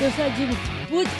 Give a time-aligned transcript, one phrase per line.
[0.00, 0.54] Eu só digo,
[0.88, 1.10] putz.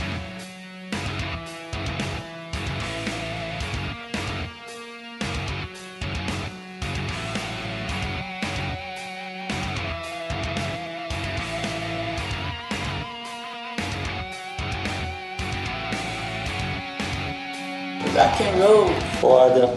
[18.15, 18.87] Rock and roll,
[19.21, 19.75] foda.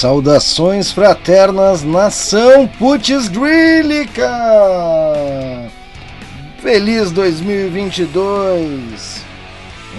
[0.00, 4.30] Saudações fraternas, nação Putz Grílica!
[6.62, 9.22] Feliz 2022!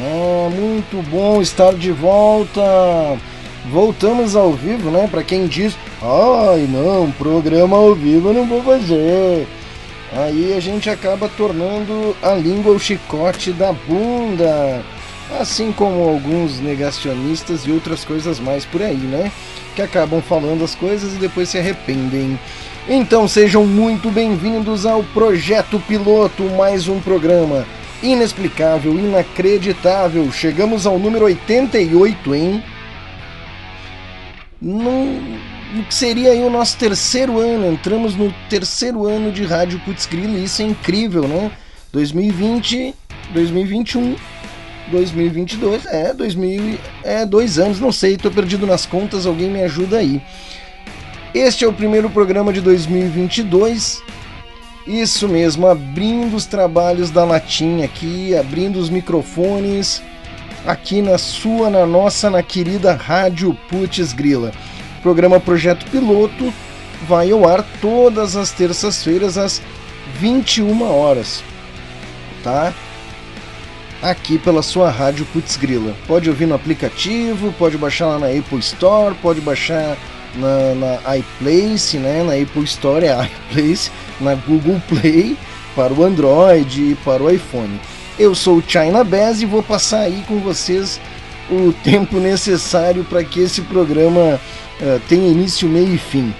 [0.01, 2.63] É muito bom estar de volta!
[3.69, 5.07] Voltamos ao vivo, né?
[5.07, 9.47] Para quem diz, ai não, programa ao vivo eu não vou fazer.
[10.13, 14.81] Aí a gente acaba tornando a língua o chicote da bunda.
[15.39, 19.31] Assim como alguns negacionistas e outras coisas mais por aí, né?
[19.75, 22.39] Que acabam falando as coisas e depois se arrependem.
[22.87, 27.65] Então sejam muito bem-vindos ao Projeto Piloto, mais um programa
[28.01, 30.31] inexplicável, inacreditável.
[30.31, 32.63] Chegamos ao número 88, hein?
[34.61, 35.21] No,
[35.87, 40.37] que seria aí o nosso terceiro ano, entramos no terceiro ano de Rádio Putz Grilo,
[40.37, 41.51] isso é incrível, né?
[41.91, 42.93] 2020,
[43.33, 44.15] 2021
[44.87, 49.97] 2022, é, 2000, é dois anos, não sei, tô perdido nas contas, alguém me ajuda
[49.97, 50.21] aí.
[51.33, 54.01] Este é o primeiro programa de 2022.
[54.85, 60.01] Isso mesmo, abrindo os trabalhos da latinha aqui, abrindo os microfones
[60.65, 64.51] aqui na sua, na nossa, na querida Rádio Putz Grila.
[65.01, 66.53] Programa Projeto Piloto
[67.07, 69.61] vai ao ar todas as terças-feiras às
[70.19, 71.43] 21 horas,
[72.43, 72.73] tá?
[74.01, 75.95] Aqui pela sua rádio Putz Grila.
[76.07, 79.97] Pode ouvir no aplicativo, pode baixar lá na Apple Store, pode baixar
[80.35, 82.23] na, na iPlace, né?
[82.23, 83.13] Na Apple Store é
[83.51, 85.37] iPlace, na Google Play
[85.75, 87.79] para o Android e para o iPhone.
[88.19, 90.99] Eu sou o China Bez e vou passar aí com vocês
[91.49, 94.39] o tempo necessário para que esse programa
[94.79, 96.33] uh, tenha início, meio e fim,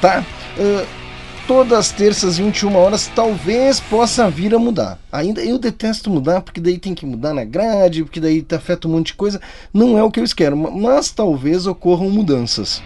[0.00, 0.24] tá?
[0.58, 0.99] Uh,
[1.46, 4.98] todas as terças, 21 horas, talvez possa vir a mudar.
[5.10, 8.92] Ainda eu detesto mudar, porque daí tem que mudar na grade, porque daí afeta um
[8.92, 9.40] monte de coisa.
[9.72, 12.82] Não é o que eu quero, mas talvez ocorram mudanças.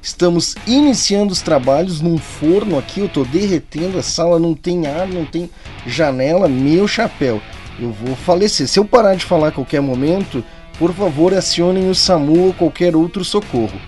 [0.00, 5.08] Estamos iniciando os trabalhos num forno aqui, eu tô derretendo, a sala não tem ar,
[5.08, 5.50] não tem
[5.86, 7.42] janela, meu chapéu.
[7.78, 8.68] Eu vou falecer.
[8.68, 10.44] Se eu parar de falar a qualquer momento,
[10.78, 13.78] por favor acionem o SAMU ou qualquer outro socorro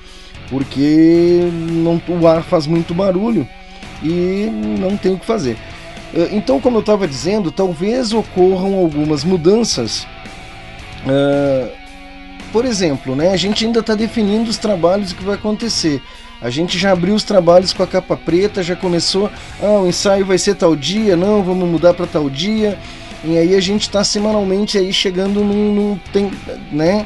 [0.50, 3.47] porque não, o ar faz muito barulho
[4.03, 4.48] e
[4.81, 5.56] não tem o que fazer.
[6.14, 10.06] Eh, então, como eu estava dizendo, talvez ocorram algumas mudanças.
[11.04, 11.70] Uh,
[12.53, 16.03] por exemplo, né, a gente ainda está definindo os trabalhos que vai acontecer.
[16.41, 19.30] A gente já abriu os trabalhos com a capa preta, já começou.
[19.60, 22.78] Ah, o ensaio vai ser tal dia, não, vamos mudar para tal dia.
[23.25, 26.30] E aí a gente está semanalmente aí chegando num, num tem,
[26.70, 27.04] né?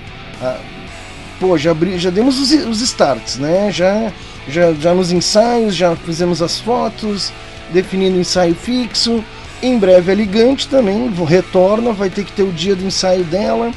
[1.42, 3.69] Pô, já, já demos os, os starts, né?
[3.72, 4.12] Já,
[4.47, 7.32] já, já nos ensaios, já fizemos as fotos,
[7.72, 9.25] definindo o ensaio fixo.
[9.60, 13.72] Em breve a Ligante também retorna, vai ter que ter o dia do ensaio dela,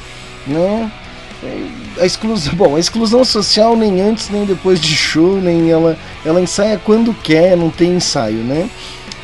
[0.46, 0.90] né?
[2.00, 6.40] A exclusão, bom, a exclusão social nem antes nem depois de show, nem ela, ela
[6.40, 8.70] ensaia quando quer, não tem ensaio, né?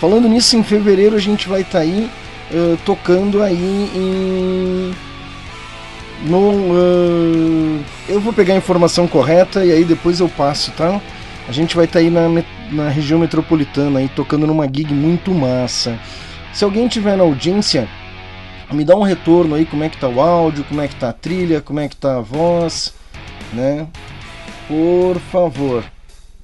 [0.00, 2.10] Falando nisso, em fevereiro a gente vai estar tá aí
[2.50, 5.11] uh, tocando aí em
[6.22, 11.01] no, uh, eu vou pegar a informação correta e aí depois eu passo, tá?
[11.48, 12.28] A gente vai estar tá aí na,
[12.71, 15.98] na região metropolitana aí tocando numa gig muito massa.
[16.53, 17.89] Se alguém tiver na audiência,
[18.71, 21.09] me dá um retorno aí como é que tá o áudio, como é que tá
[21.09, 22.95] a trilha, como é que tá a voz,
[23.53, 23.86] né?
[24.68, 25.84] Por favor,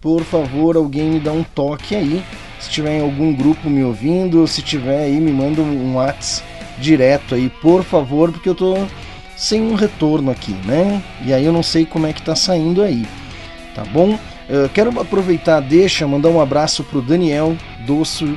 [0.01, 2.25] por favor, alguém me dá um toque aí.
[2.59, 6.47] Se tiver em algum grupo me ouvindo, se tiver aí, me manda um WhatsApp
[6.79, 8.77] direto aí, por favor, porque eu tô
[9.39, 11.01] sem um retorno aqui, né?
[11.25, 13.07] E aí eu não sei como é que tá saindo aí,
[13.75, 14.19] tá bom?
[14.49, 17.57] Eu quero aproveitar, deixa, mandar um abraço pro Daniel
[17.87, 18.37] Dosso,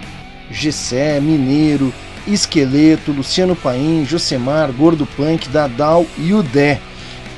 [0.52, 1.92] Gessé, Mineiro,
[2.28, 6.80] Esqueleto, Luciano Paim, Josemar, Gordo Punk, Dadal e o Dé,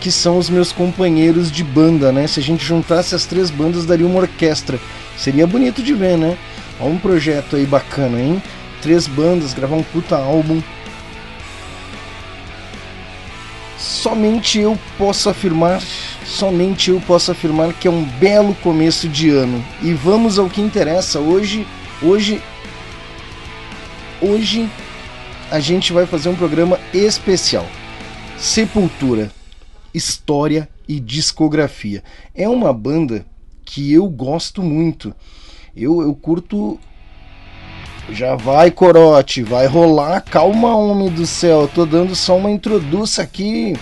[0.02, 2.28] que são os meus companheiros de banda, né?
[2.28, 4.78] Se a gente juntasse as três bandas, daria uma orquestra.
[5.16, 6.38] Seria bonito de ver, né?
[6.82, 8.44] Ó, um projeto aí bacana, hein?
[8.82, 10.62] Três bandas, gravar um puta álbum.
[14.04, 15.82] Somente eu posso afirmar,
[16.26, 19.64] somente eu posso afirmar que é um belo começo de ano.
[19.82, 21.22] E vamos ao que interessa.
[21.22, 21.66] Hoje,
[22.02, 22.44] hoje,
[24.22, 24.70] hoje
[25.50, 27.66] a gente vai fazer um programa especial.
[28.38, 29.32] Sepultura,
[29.94, 32.04] história e discografia.
[32.36, 33.26] É uma banda
[33.64, 35.16] que eu gosto muito.
[35.74, 36.78] Eu, eu curto.
[38.10, 40.22] Já vai, corote, vai rolar.
[40.22, 41.70] Calma, homem do céu.
[41.74, 43.76] tô dando só uma introdução aqui.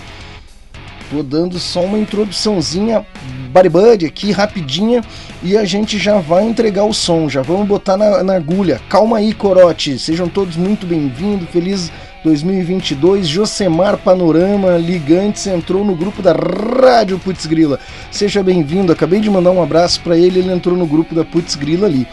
[1.10, 3.04] Tô dando só uma introduçãozinha
[3.52, 5.02] baribud aqui, rapidinha.
[5.42, 7.28] E a gente já vai entregar o som.
[7.28, 8.80] Já vamos botar na, na agulha.
[8.88, 9.98] Calma aí, corote.
[9.98, 11.48] Sejam todos muito bem-vindos.
[11.50, 11.92] Feliz
[12.22, 17.80] 2022, Josemar Panorama Ligantes entrou no grupo da Rádio Putz Grila.
[18.10, 21.56] Seja bem-vindo, acabei de mandar um abraço para ele, ele entrou no grupo da Putz
[21.56, 22.06] Grila ali.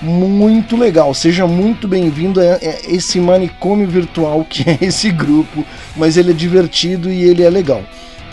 [0.00, 5.64] Muito legal, seja muito bem-vindo a esse manicômio virtual que é esse grupo,
[5.96, 7.82] mas ele é divertido e ele é legal,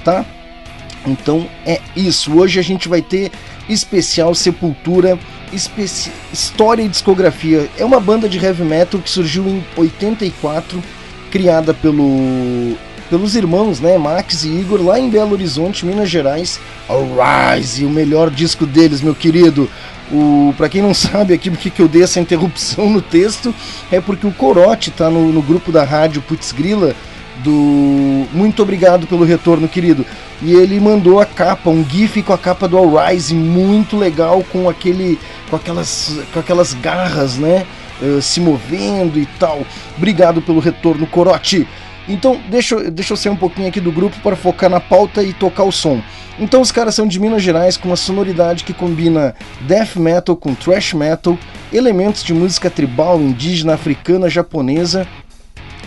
[0.03, 0.25] tá?
[1.05, 3.31] Então é isso, hoje a gente vai ter
[3.67, 5.17] especial Sepultura,
[5.51, 6.11] especi...
[6.31, 7.69] história e discografia.
[7.77, 10.83] É uma banda de heavy metal que surgiu em 84
[11.33, 12.77] criada pelo,
[13.09, 16.59] pelos irmãos, né, Max e Igor, lá em Belo Horizonte, Minas Gerais.
[16.87, 19.67] Rise, o melhor disco deles, meu querido.
[20.11, 23.51] O, para quem não sabe aqui porque que eu dei essa interrupção no texto,
[23.91, 26.95] é porque o Corote tá no, no grupo da rádio Putz Grila
[27.43, 30.05] do Muito obrigado pelo retorno, querido.
[30.39, 34.45] E ele mandou a capa, um gif com a capa do All Rise, muito legal
[34.51, 35.17] com aquele
[35.49, 37.65] com aquelas com aquelas garras, né?
[38.03, 39.65] Uh, se movendo e tal.
[39.97, 41.67] Obrigado pelo retorno, Corote.
[42.07, 45.33] Então, deixa, deixa eu sair um pouquinho aqui do grupo para focar na pauta e
[45.33, 46.01] tocar o som.
[46.37, 50.53] Então, os caras são de Minas Gerais com uma sonoridade que combina death metal com
[50.53, 51.37] thrash metal,
[51.71, 55.07] elementos de música tribal, indígena, africana, japonesa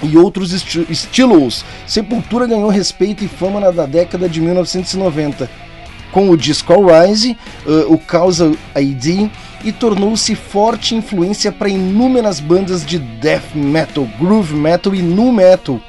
[0.02, 1.64] e outros esti estilos.
[1.86, 5.66] Sepultura ganhou respeito e fama na década de 1990
[6.12, 7.36] com o disco Rise,
[7.66, 9.28] uh, o Causa ID
[9.64, 15.80] e tornou-se forte influência para inúmeras bandas de death metal, groove metal e nu metal.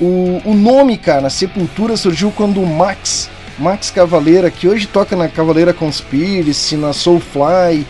[0.00, 3.28] O, o nome, cara, Sepultura surgiu quando o Max,
[3.58, 7.86] Max Cavaleira, que hoje toca na Cavaleira Conspiracy, na Soulfly,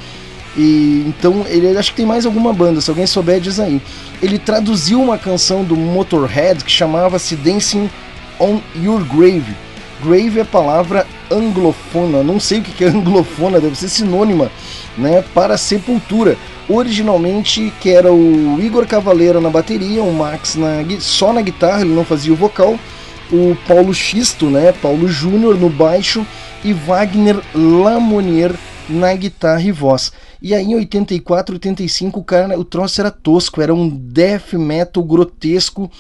[0.57, 3.81] e então ele acho que tem mais alguma banda, se alguém souber diz aí.
[4.23, 7.91] Ele traduziu uma canção do Motorhead que chamava-se Dancing
[8.41, 9.68] on Your Grave.
[10.03, 14.51] Grave é palavra anglofona, não sei o que é anglofona, deve ser sinônima
[14.97, 16.37] né, para Sepultura.
[16.69, 21.95] Originalmente, que era o Igor Cavaleira na bateria, o Max na, só na guitarra, ele
[21.95, 22.79] não fazia o vocal,
[23.33, 26.27] o Paulo Xisto, né, Paulo Júnior no baixo
[26.63, 28.55] e Wagner Lamonier
[28.89, 30.13] na guitarra e voz.
[30.41, 35.03] E aí em 84, 85, o cara, o troço era tosco, era um death metal
[35.03, 35.91] grotesco,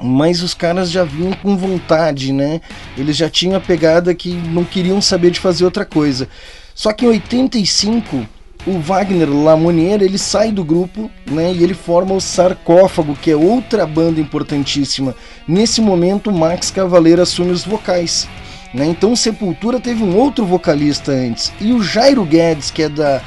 [0.00, 2.60] mas os caras já vinham com vontade, né?
[2.96, 6.28] Eles já tinham a pegada que não queriam saber de fazer outra coisa.
[6.74, 8.26] Só que em 85,
[8.66, 13.36] o Wagner Lamonier ele sai do grupo né, e ele forma o Sarcófago, que é
[13.36, 15.14] outra banda importantíssima.
[15.46, 18.28] Nesse momento, Max Cavaleiro assume os vocais.
[18.74, 18.86] Né?
[18.86, 21.52] Então, Sepultura teve um outro vocalista antes.
[21.60, 23.22] E o Jairo Guedes, que é da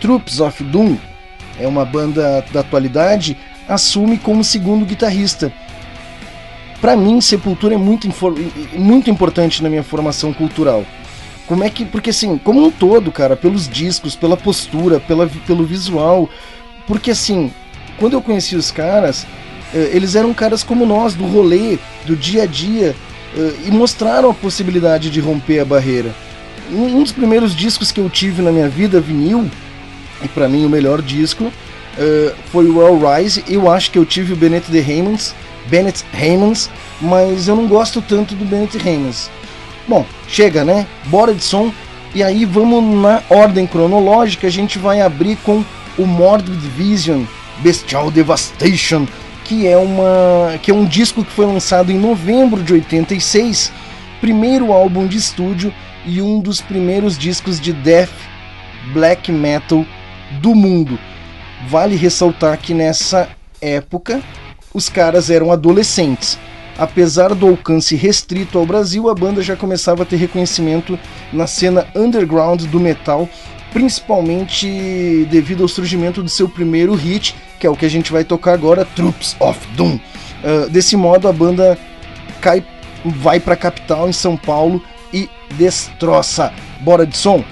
[0.00, 0.96] Troops of Doom,
[1.58, 3.36] é uma banda da atualidade,
[3.68, 5.52] assume como segundo guitarrista.
[6.80, 8.08] Para mim, Sepultura é muito,
[8.74, 10.84] muito importante na minha formação cultural.
[11.46, 11.84] Como é que.
[11.84, 16.28] Porque assim, como um todo, cara, pelos discos, pela postura, pela, pelo visual.
[16.86, 17.50] Porque assim,
[17.98, 19.26] quando eu conheci os caras,
[19.74, 22.94] eh, eles eram caras como nós, do rolê, do dia a dia,
[23.36, 26.14] eh, e mostraram a possibilidade de romper a barreira.
[26.70, 29.50] Um dos primeiros discos que eu tive na minha vida, vinil,
[30.22, 31.52] e para mim o melhor disco,
[31.98, 33.44] eh, foi o All Rise.
[33.48, 35.34] Eu acho que eu tive o Bennett de Hammonds,
[35.66, 36.70] Bennett Hammonds,
[37.00, 39.30] mas eu não gosto tanto do Bennett Hammonds.
[39.86, 40.86] Bom, chega, né?
[41.06, 41.72] Bora de som.
[42.14, 45.64] E aí vamos na ordem cronológica, a gente vai abrir com
[45.98, 47.24] o Morbid Vision
[47.58, 49.06] Bestial Devastation,
[49.44, 53.72] que é uma que é um disco que foi lançado em novembro de 86,
[54.20, 55.74] primeiro álbum de estúdio
[56.06, 58.12] e um dos primeiros discos de death
[58.92, 59.84] black metal
[60.40, 60.98] do mundo.
[61.68, 63.28] Vale ressaltar que nessa
[63.60, 64.22] época
[64.72, 66.38] os caras eram adolescentes.
[66.76, 70.98] Apesar do alcance restrito ao Brasil, a banda já começava a ter reconhecimento
[71.32, 73.28] na cena underground do metal,
[73.72, 78.24] principalmente devido ao surgimento do seu primeiro hit, que é o que a gente vai
[78.24, 79.94] tocar agora, Troops of Doom.
[79.96, 81.78] Uh, desse modo, a banda
[82.40, 82.64] cai,
[83.04, 86.52] vai para a capital, em São Paulo, e destroça.
[86.80, 87.44] Bora de som?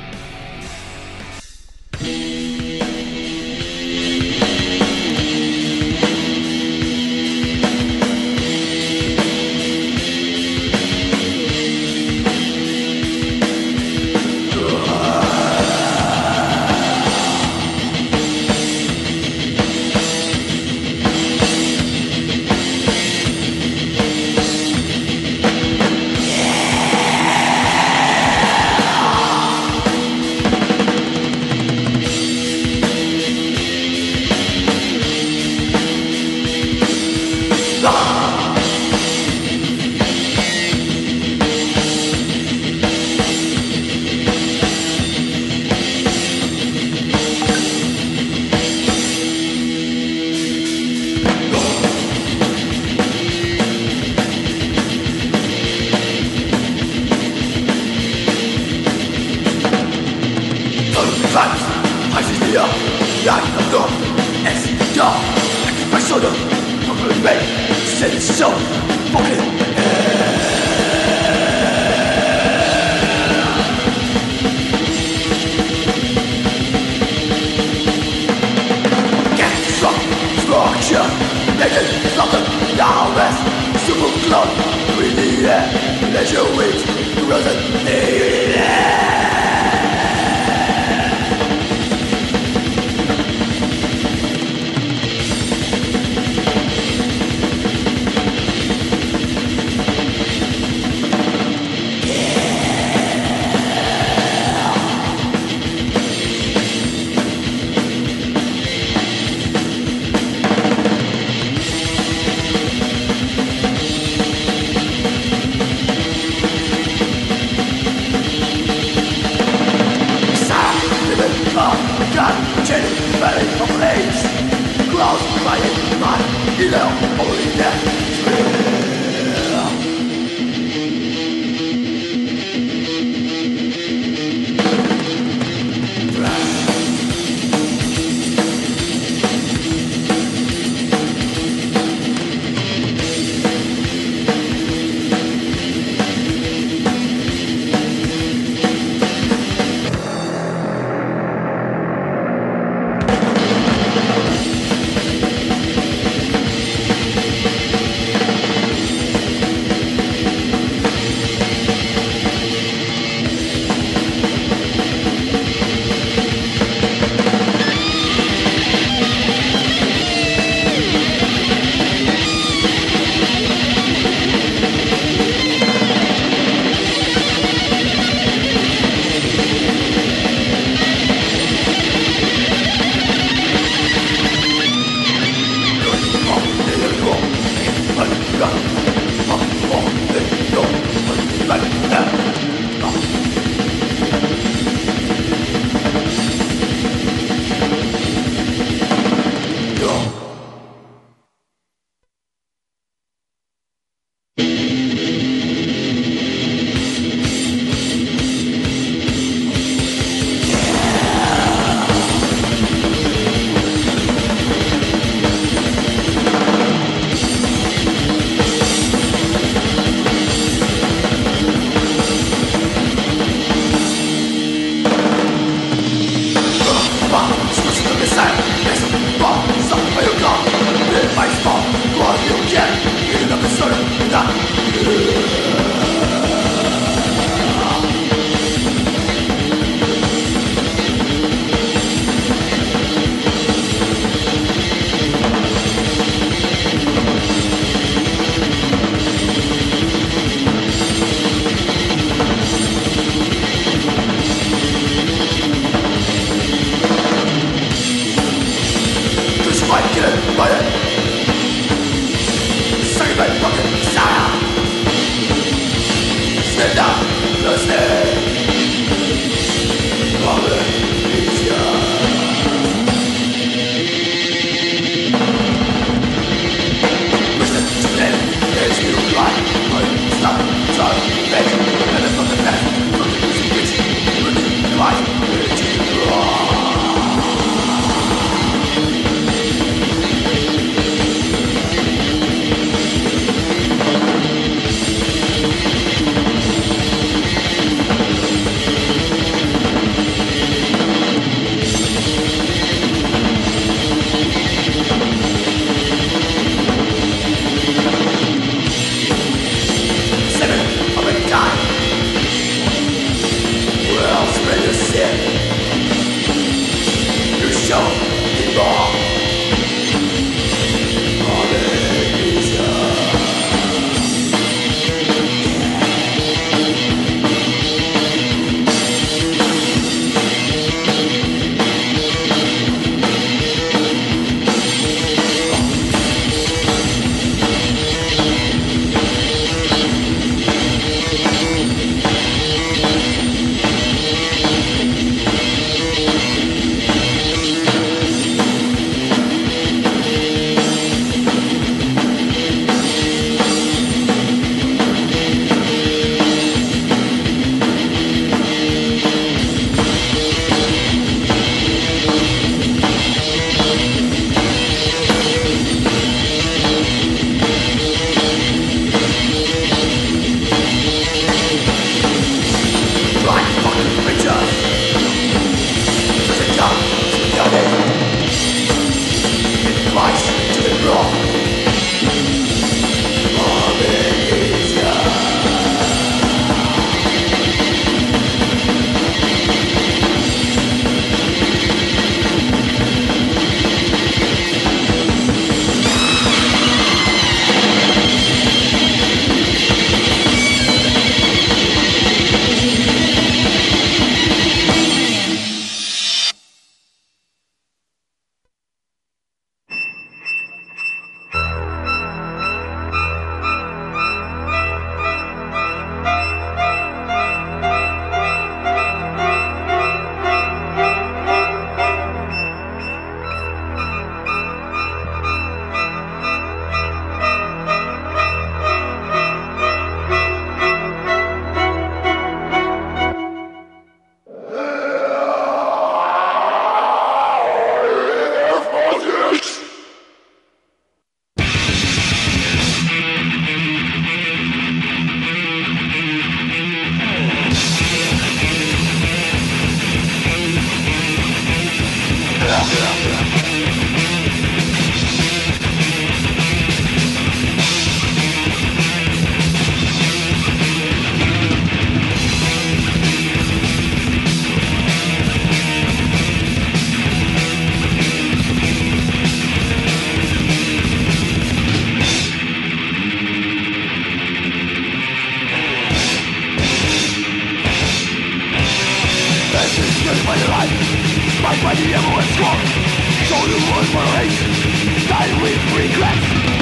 [486.14, 486.61] Yes!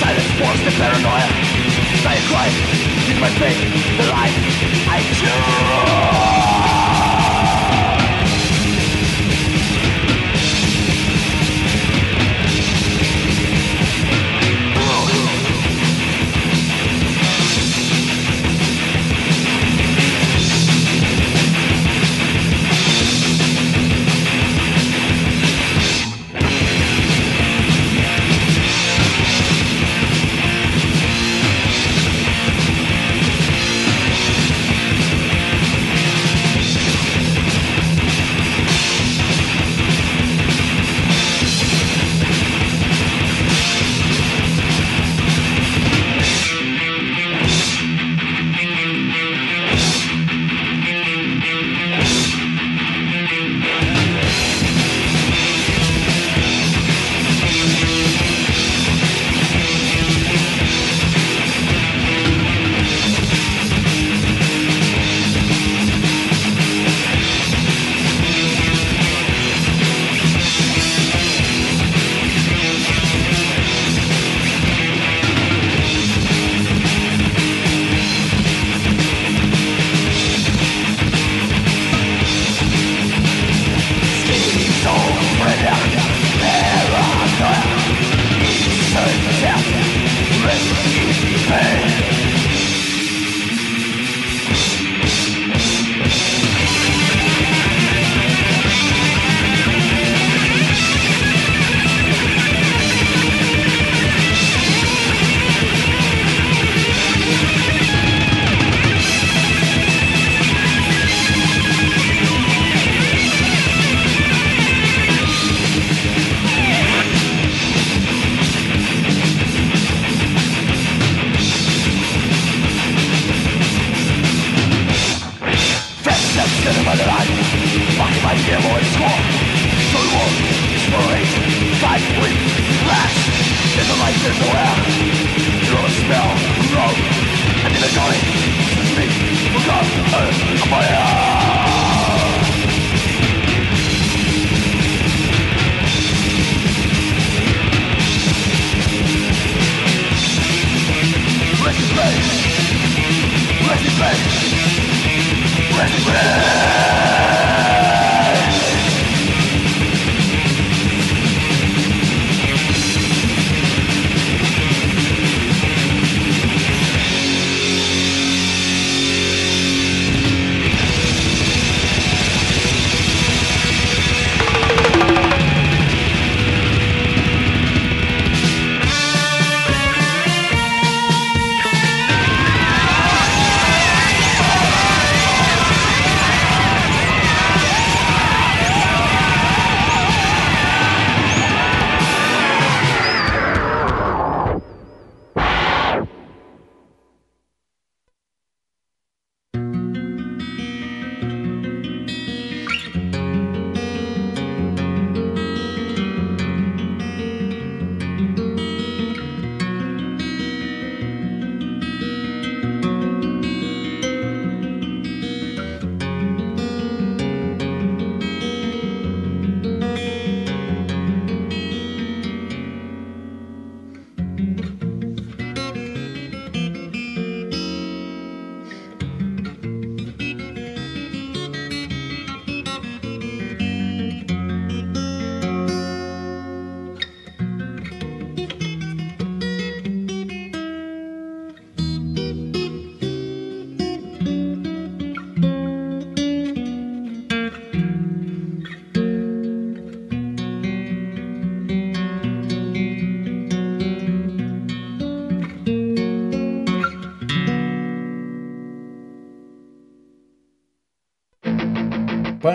[0.00, 1.28] Silence forms the paranoia
[2.02, 2.48] Silent cry
[3.10, 3.58] In my pain.
[3.98, 4.34] the life
[4.88, 6.41] I choose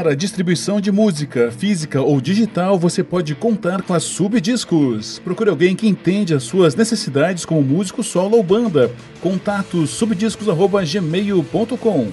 [0.08, 5.20] Para distribuição de música, física ou digital, você pode contar com a Subdiscos.
[5.20, 8.90] Procure alguém que entende as suas necessidades como músico solo ou banda.
[9.20, 12.08] Contato subdiscos@gmail.com.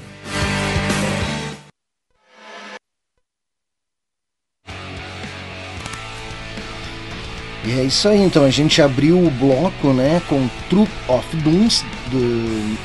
[7.65, 11.85] E é isso aí, então a gente abriu o bloco, né, com Troop of Dooms
[12.11, 12.19] do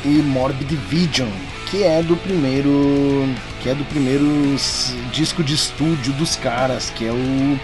[0.05, 1.27] e Morbid Vision,
[1.69, 3.29] que é do primeiro,
[3.61, 4.25] que é do primeiro
[5.11, 7.59] disco de estúdio dos caras, que é o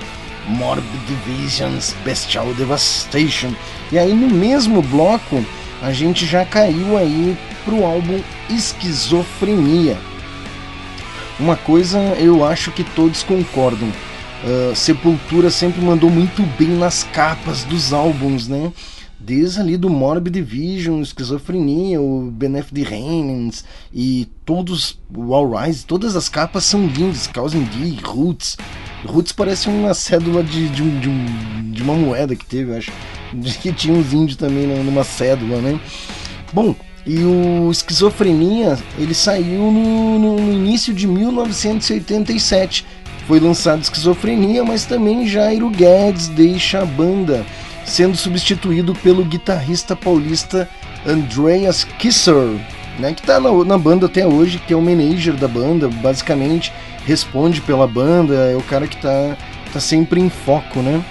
[0.48, 3.54] Morbid Vision's Bestial Devastation.
[3.92, 5.44] E aí no mesmo bloco
[5.82, 9.98] a gente já caiu aí pro álbum Esquizofrenia.
[11.40, 13.92] Uma coisa eu acho que todos concordam
[14.44, 18.72] Uh, Sepultura sempre mandou muito bem nas capas dos álbuns, né?
[19.26, 25.84] Desde ali do Morbid Vision, Esquizofrenia, o Benef the Reigns e todos, o All Rise,
[25.84, 28.56] todas as capas são lindas, Cause D, Roots.
[29.04, 32.92] Roots parece uma cédula de, de, de, um, de uma moeda que teve, acho.
[33.64, 35.80] Que tinha uns índios também numa cédula, né?
[36.54, 42.86] Bom, e o Esquizofrenia, ele saiu no, no, no início de 1987
[43.28, 47.44] foi lançado Esquizofrenia, mas também Jairo Guedes deixa a banda,
[47.86, 50.70] sendo substituído pelo guitarrista paulista
[51.06, 52.58] Andreas Kisser,
[53.00, 56.74] né, que está na, na, banda até hoje, que é o manager da banda, basicamente
[57.06, 59.38] responde pela banda, é o cara que está
[59.72, 61.04] tá sempre em foco, né?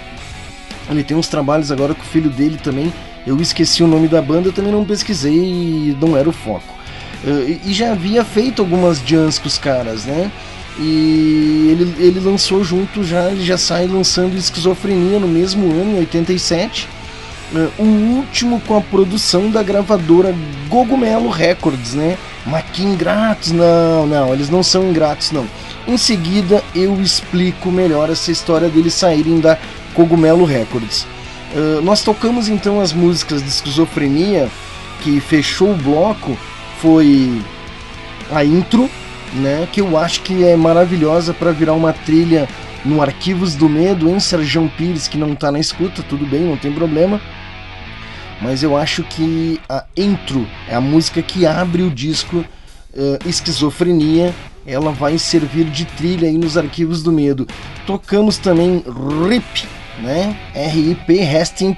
[0.89, 2.93] Ele tem uns trabalhos agora com o filho dele também.
[3.25, 6.75] Eu esqueci o nome da banda, também não pesquisei e não era o foco.
[7.23, 10.31] Uh, e já havia feito algumas jams com os caras, né?
[10.77, 15.99] E ele, ele lançou junto já, ele já sai lançando Esquizofrenia no mesmo ano, em
[15.99, 16.87] 87.
[17.53, 20.35] Uh, eh, o último com a produção da gravadora
[20.67, 22.17] Gogumelo Records, né?
[22.45, 25.45] Mas que ingratos, não, não, eles não são ingratos, não.
[25.87, 29.57] Em seguida eu explico melhor essa história deles saírem da
[29.93, 31.07] Cogumelo Records.
[31.53, 34.49] Uh, nós tocamos então as músicas de Esquizofrenia,
[35.01, 36.37] que fechou o bloco,
[36.79, 37.41] foi
[38.31, 38.89] a intro,
[39.35, 39.67] né?
[39.71, 42.47] Que eu acho que é maravilhosa para virar uma trilha
[42.83, 46.57] no Arquivos do Medo em Sérgio Pires, que não está na escuta, tudo bem, não
[46.57, 47.19] tem problema.
[48.41, 54.33] Mas eu acho que a intro é a música que abre o disco uh, Esquizofrenia.
[54.67, 57.47] Ela vai servir de trilha aí nos Arquivos do Medo.
[57.85, 58.83] Tocamos também
[59.29, 59.67] RIP,
[60.01, 60.35] né?
[60.53, 61.75] R-I-P, Resting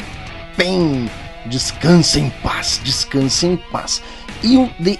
[0.55, 1.09] Pain.
[1.45, 4.01] Descansa em paz, descansa em paz.
[4.43, 4.97] E o The,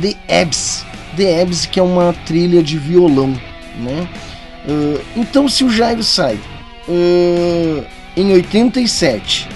[0.00, 0.84] The Abs,
[1.18, 3.36] The Abyss, que é uma trilha de violão,
[3.80, 4.08] né?
[4.68, 6.38] Uh, então, se o Jairo sai
[6.88, 7.84] uh,
[8.16, 9.48] em 87,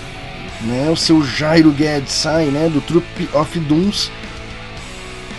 [0.62, 0.90] né?
[0.90, 2.68] O seu Jairo Guedes sai, né?
[2.68, 4.10] Do Troop of Dooms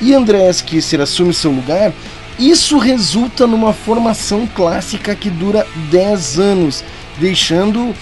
[0.01, 1.91] e Andrés Kisser assume seu lugar,
[2.39, 6.83] isso resulta numa formação clássica que dura 10 anos,
[7.19, 7.93] deixando,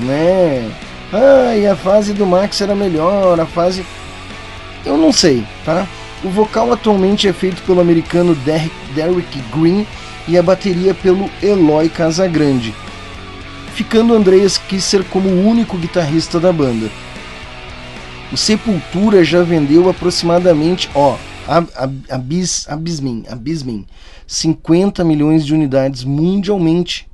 [0.00, 0.70] né?
[1.12, 3.84] Ai, a fase do Max era melhor, a fase.
[4.84, 5.86] Eu não sei, tá?
[6.26, 9.86] O vocal atualmente é feito pelo americano Derek Green
[10.26, 12.74] e a bateria pelo Eloy Casagrande,
[13.74, 16.90] ficando Andreas Kisser como o único guitarrista da banda.
[18.32, 21.16] O Sepultura já vendeu aproximadamente, ó,
[22.10, 23.86] abis, abismin,
[24.26, 27.08] 50 milhões de unidades mundialmente,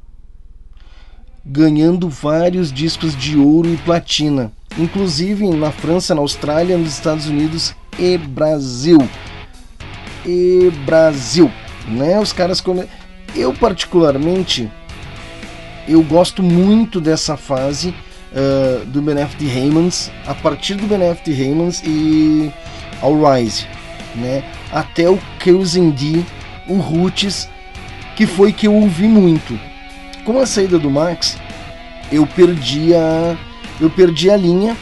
[1.45, 7.75] ganhando vários discos de ouro e platina, inclusive na França, na Austrália, nos Estados Unidos
[7.99, 8.99] e Brasil.
[10.25, 11.51] E Brasil,
[11.89, 12.19] né?
[12.21, 12.85] Os caras come...
[13.35, 14.71] eu particularmente
[15.87, 17.95] eu gosto muito dessa fase
[18.33, 22.53] uh, do Benefit Raymans, a partir do Benefit Raymans e
[23.01, 23.67] All Rise,
[24.15, 24.45] né?
[24.71, 25.19] Até o
[25.95, 26.25] D,
[26.69, 27.49] o Roots,
[28.17, 29.59] que foi que eu ouvi muito.
[30.25, 31.37] Com a saída do Max,
[32.11, 33.37] eu perdi a
[33.81, 34.77] eu perdi a linha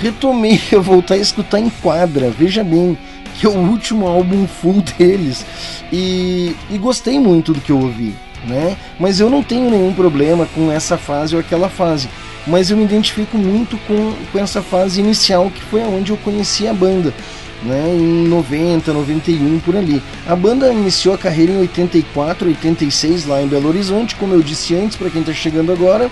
[0.00, 2.96] retomei a voltar a escutar em quadra, veja bem,
[3.34, 5.44] que é o último álbum full deles.
[5.92, 8.14] E, e gostei muito do que eu ouvi,
[8.46, 8.76] né?
[8.98, 12.08] Mas eu não tenho nenhum problema com essa fase ou aquela fase.
[12.46, 16.66] Mas eu me identifico muito com, com essa fase inicial, que foi onde eu conheci
[16.66, 17.12] a banda.
[17.60, 20.00] Né, em 90, 91 por ali.
[20.28, 24.76] A banda iniciou a carreira em 84, 86 lá em Belo Horizonte, como eu disse
[24.76, 26.08] antes, para quem está chegando agora,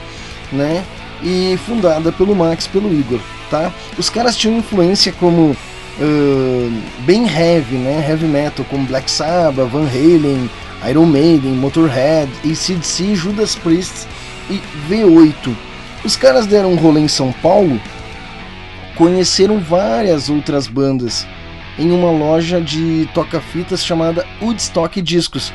[0.50, 0.84] né?
[1.22, 3.72] E fundada pelo Max, pelo Igor tá?
[3.98, 8.04] Os caras tinham influência como uh, bem heavy, né?
[8.08, 10.50] Heavy metal, como Black Sabbath, Van Halen,
[10.88, 14.06] Iron Maiden, Motorhead, ACDC, Judas Priest
[14.50, 15.54] e V8.
[16.04, 17.80] Os caras deram um rolê em São Paulo,
[18.96, 21.26] conheceram várias outras bandas
[21.78, 25.52] em uma loja de toca-fitas chamada Woodstock Discos.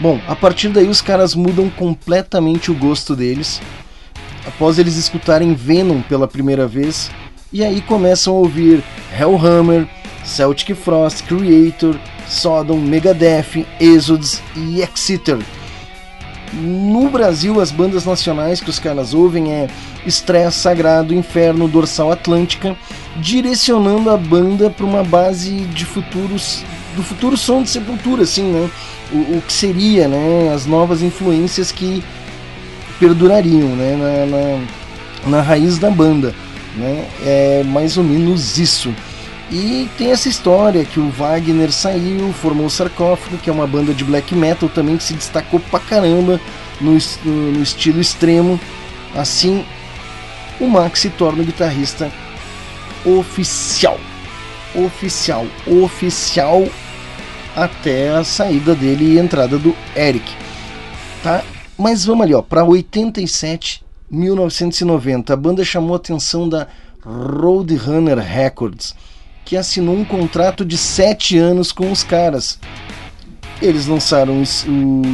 [0.00, 3.60] Bom, a partir daí os caras mudam completamente o gosto deles.
[4.46, 7.10] Após eles escutarem Venom pela primeira vez,
[7.54, 8.82] e aí começam a ouvir
[9.16, 9.86] Hellhammer,
[10.24, 11.94] Celtic Frost, Creator,
[12.26, 15.38] Sodom, Megadeth, Exodus e Exeter.
[16.52, 19.68] No Brasil, as bandas nacionais que os caras ouvem é
[20.04, 22.76] Estresse Sagrado, Inferno, Dorsal Atlântica,
[23.18, 26.64] direcionando a banda para uma base de futuros
[26.96, 28.70] do futuro som de Sepultura, assim, né?
[29.12, 30.52] O, o, que seria, né?
[30.52, 32.02] As novas influências que
[32.98, 33.96] perdurariam, né?
[33.96, 36.34] Na, na, na raiz da banda,
[36.74, 37.08] né?
[37.24, 38.94] É mais ou menos isso.
[39.50, 43.92] E tem essa história que o Wagner saiu, formou o Sarcófago, que é uma banda
[43.92, 46.40] de black metal também que se destacou pra caramba
[46.80, 48.58] no, no, estilo extremo.
[49.14, 49.64] Assim,
[50.58, 52.10] o Max se torna o guitarrista
[53.04, 54.00] oficial.
[54.74, 56.66] Oficial, oficial
[57.54, 60.28] até a saída dele e entrada do Eric.
[61.22, 61.44] Tá?
[61.78, 63.84] Mas vamos ali, ó, para 87,
[64.14, 66.68] 1990, a banda chamou a atenção da
[67.04, 68.94] Roadrunner Records,
[69.44, 72.58] que assinou um contrato de 7 anos com os caras.
[73.60, 74.42] Eles lançaram o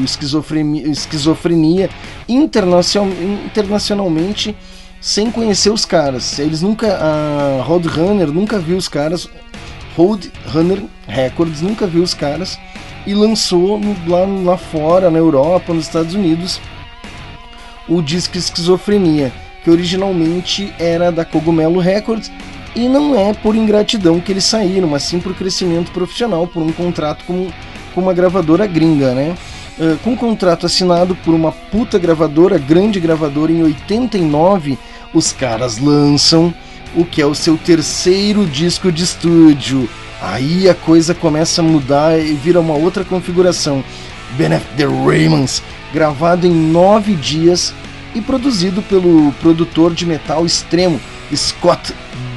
[0.05, 1.91] Esquizofrenia, esquizofrenia
[2.29, 4.57] internacionalmente
[5.01, 6.39] sem conhecer os caras.
[6.39, 6.97] Eles nunca.
[6.97, 9.29] A Roadrunner nunca viu os caras.
[9.97, 12.59] Roadrunner Records nunca viu os caras
[13.07, 16.61] e lançou lá, lá fora, na Europa, nos Estados Unidos,
[17.89, 22.31] o disco Esquizofrenia, que originalmente era da Cogumelo Records
[22.75, 26.73] e não é por ingratidão que eles saíram, mas sim por crescimento profissional, por um
[26.73, 27.49] contrato com,
[27.95, 29.35] com uma gravadora gringa, né?
[29.79, 34.79] Uh, com um contrato assinado por uma puta gravadora, grande gravadora, em 89
[35.13, 36.55] os caras lançam
[36.95, 39.89] o que é o seu terceiro disco de estúdio.
[40.21, 43.83] Aí a coisa começa a mudar e vira uma outra configuração.
[44.37, 47.75] Benef the Raymonds, gravado em nove dias
[48.15, 51.01] e produzido pelo produtor de metal extremo
[51.35, 51.95] Scott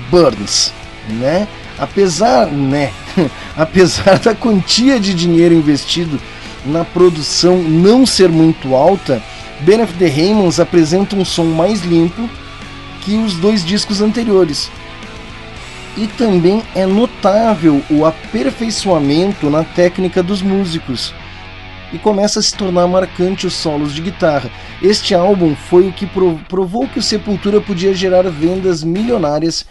[0.09, 0.71] Burns,
[1.09, 1.47] né?
[1.77, 2.91] Apesar, né?
[3.57, 6.19] Apesar da quantia de dinheiro investido
[6.65, 9.21] na produção não ser muito alta,
[9.61, 12.29] Benef the Raymonds apresenta um som mais limpo
[13.01, 14.69] que os dois discos anteriores.
[15.95, 21.13] E também é notável o aperfeiçoamento na técnica dos músicos.
[21.93, 24.49] E começa a se tornar marcante os solos de guitarra.
[24.81, 26.09] Este álbum foi o que
[26.49, 29.65] provou que o Sepultura podia gerar vendas milionárias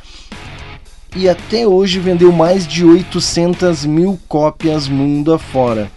[1.15, 5.91] e até hoje vendeu mais de 800 mil cópias mundo afora.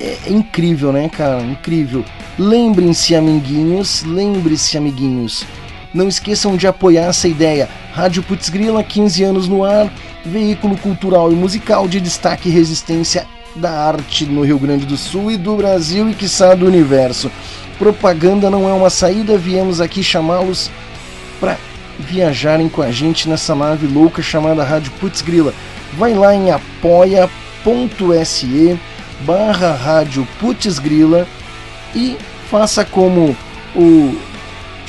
[0.00, 1.42] É, é incrível, né, cara?
[1.42, 2.04] Incrível.
[2.38, 5.44] Lembrem-se, amiguinhos, lembre-se, amiguinhos.
[5.92, 7.68] Não esqueçam de apoiar essa ideia.
[7.92, 9.92] Rádio Putz Grila, 15 anos no ar,
[10.24, 15.30] veículo cultural e musical de destaque e resistência da arte no Rio Grande do Sul
[15.30, 17.30] e do Brasil e quiçá do universo.
[17.78, 20.70] Propaganda não é uma saída, viemos aqui chamá-los
[21.40, 21.56] para
[21.98, 25.54] viajarem com a gente nessa nave louca chamada Rádio Putz Grila.
[25.96, 27.18] Vai lá em apoia.se
[29.20, 31.26] barra Rádio Putz Grila
[31.94, 32.16] e
[32.50, 33.36] faça como
[33.74, 34.16] o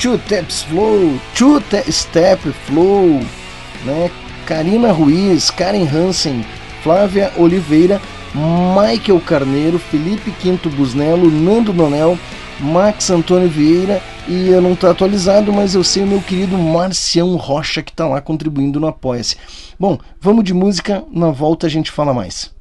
[0.00, 3.20] Two Steps Flow, Two Step Flow,
[3.84, 4.10] né?
[4.46, 6.44] Karina Ruiz, Karen Hansen,
[6.82, 8.00] Flávia Oliveira,
[8.34, 12.18] Michael Carneiro, Felipe Quinto Busnello, Nando Donel,
[12.60, 17.36] Max Antônio Vieira e eu não estou atualizado, mas eu sei o meu querido Marcião
[17.36, 19.36] Rocha que está lá contribuindo no Apoia-se.
[19.78, 22.52] Bom, vamos de música, na volta a gente fala mais.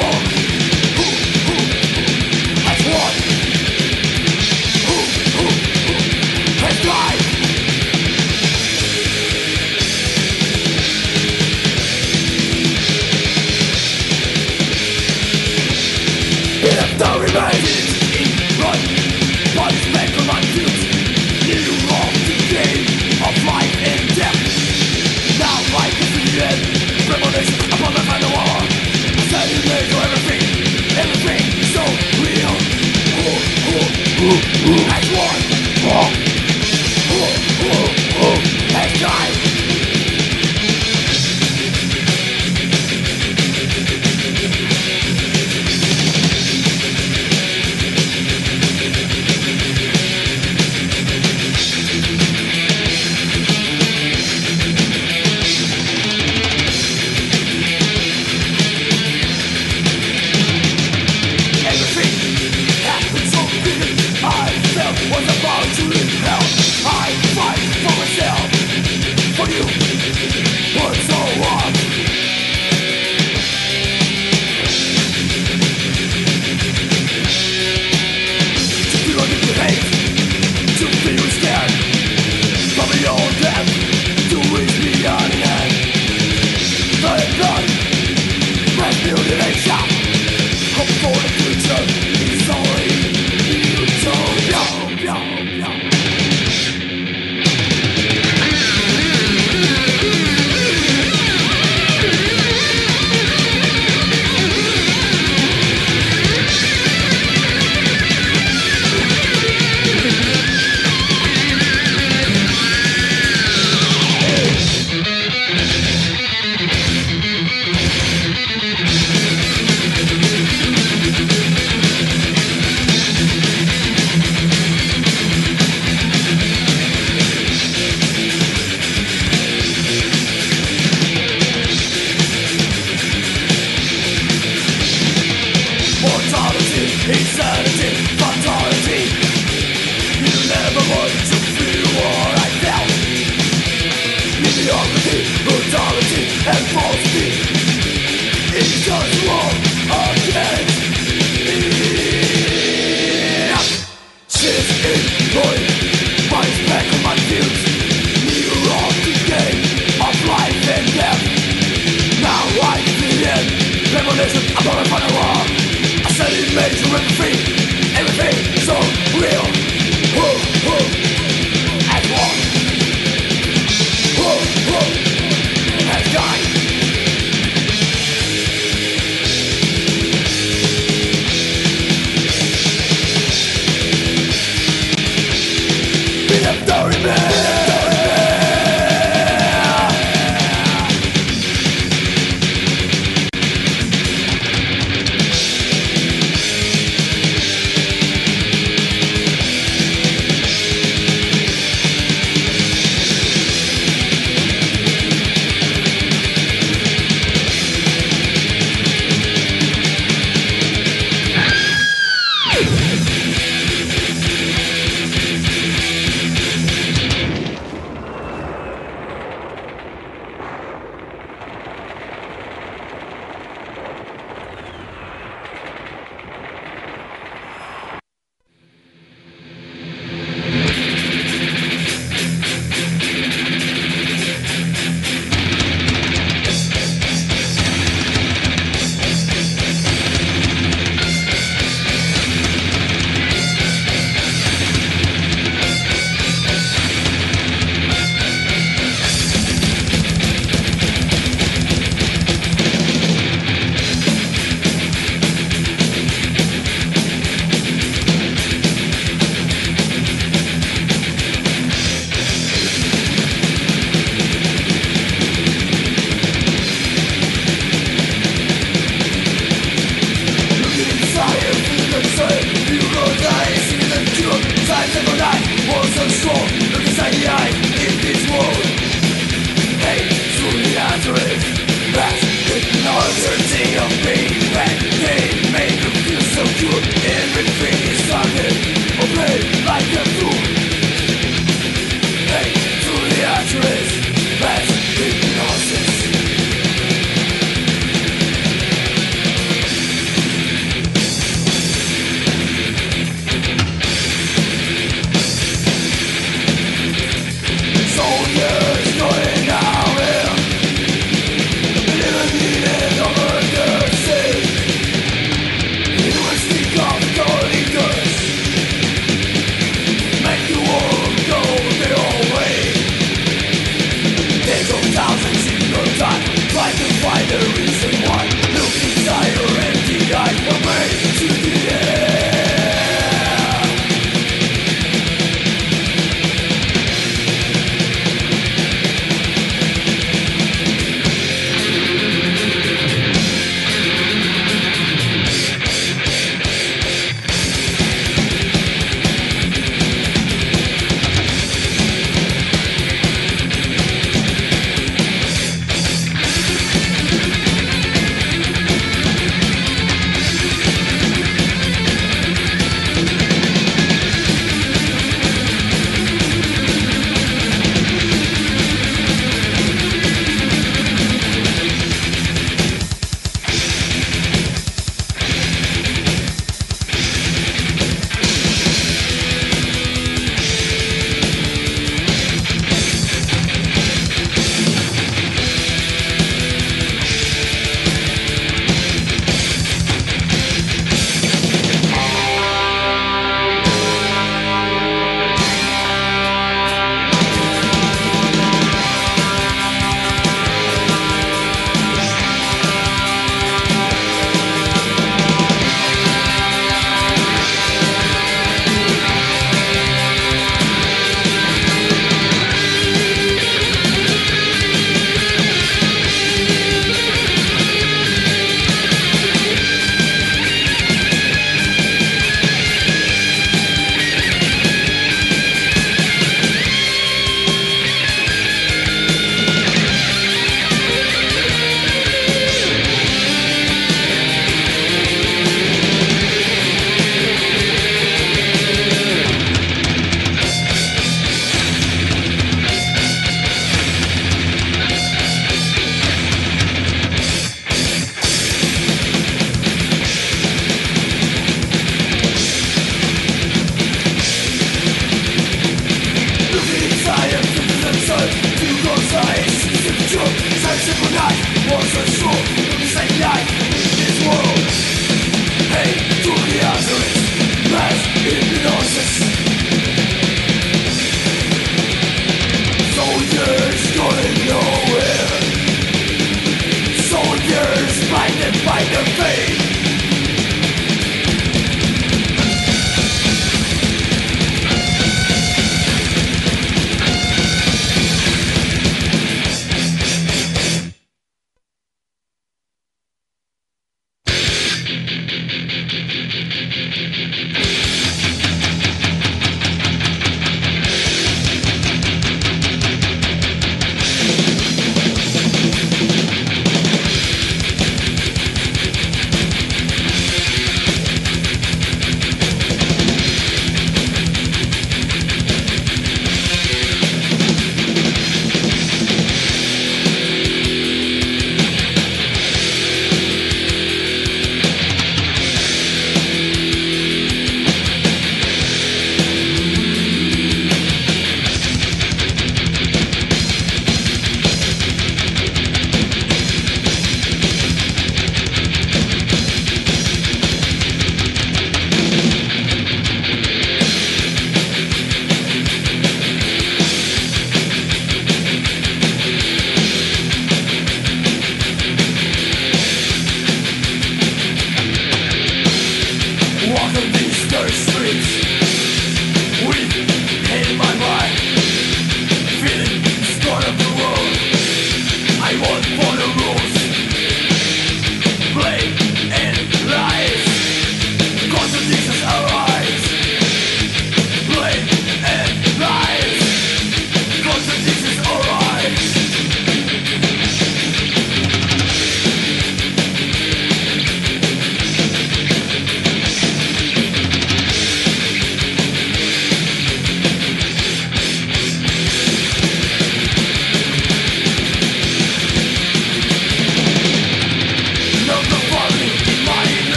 [0.00, 0.29] walk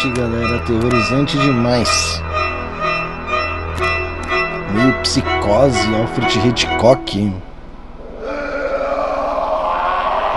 [0.00, 2.22] Aterrorizante, galera, aterrorizante demais.
[4.72, 7.18] Meio psicose, Alfred Hitchcock.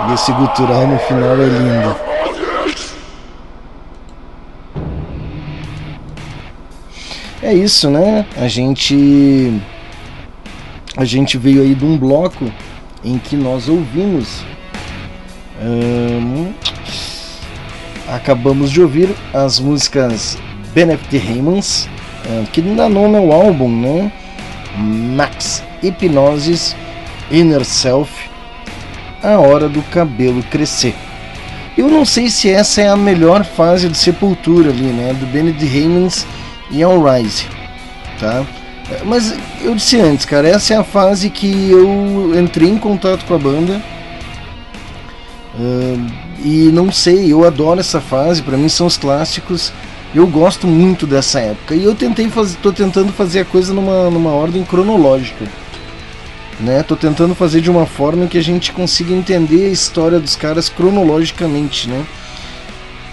[0.06, 1.96] E esse gutural no final é lindo.
[7.42, 8.26] É isso, né?
[8.36, 9.62] A gente
[10.96, 12.52] a gente veio aí de um bloco
[13.02, 14.43] em que nós ouvimos
[18.24, 20.38] acabamos de ouvir as músicas
[20.74, 21.86] Benefit Raymans,
[22.24, 24.10] eh, que dá nome ao álbum, né?
[24.78, 26.74] Max, Hipnosis,
[27.30, 28.10] Inner Self,
[29.22, 30.94] A Hora do Cabelo Crescer.
[31.76, 35.12] Eu não sei se essa é a melhor fase de Sepultura ali, né?
[35.12, 36.26] Do Benedict Raymans
[36.70, 37.44] e All Rise,
[38.18, 38.42] tá?
[38.90, 43.26] Eh, mas eu disse antes, cara, essa é a fase que eu entrei em contato
[43.26, 43.82] com a banda.
[45.56, 49.72] Uh, e não sei, eu adoro essa fase, para mim são os clássicos.
[50.14, 51.74] Eu gosto muito dessa época.
[51.74, 55.44] E eu tentei fazer, tô tentando fazer a coisa numa, numa ordem cronológica.
[56.60, 56.84] Né?
[56.84, 60.68] Tô tentando fazer de uma forma que a gente consiga entender a história dos caras
[60.68, 62.06] cronologicamente, né?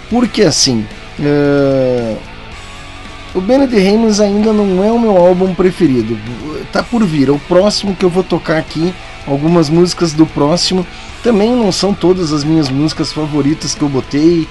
[0.08, 0.86] Porque assim,
[1.18, 2.16] uh...
[3.34, 6.16] o Benedict Reynolds ainda não é o meu álbum preferido.
[6.70, 8.94] Tá por vir, é o próximo que eu vou tocar aqui,
[9.26, 10.86] algumas músicas do próximo
[11.22, 14.48] também não são todas as minhas músicas favoritas que eu botei.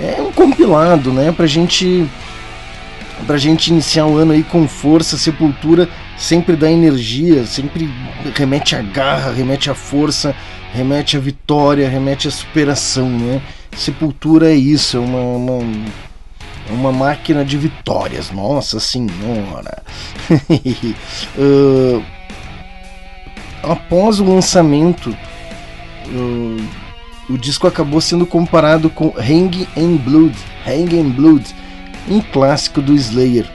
[0.00, 1.32] É um compilado, né?
[1.32, 2.06] Pra gente.
[3.26, 7.90] Pra gente iniciar o ano aí com força, Sepultura sempre dá energia, sempre
[8.34, 10.34] remete à garra, remete à força,
[10.72, 13.40] remete à vitória, remete à superação, né?
[13.76, 15.82] Sepultura é isso, é uma, uma,
[16.70, 19.82] uma máquina de vitórias, nossa senhora!
[21.38, 22.02] uh,
[23.62, 25.16] após o lançamento
[27.28, 30.34] o, disco acabou sendo comparado com Hang in Blood,
[30.66, 31.44] Hang Blood,
[32.08, 33.46] um clássico do Slayer,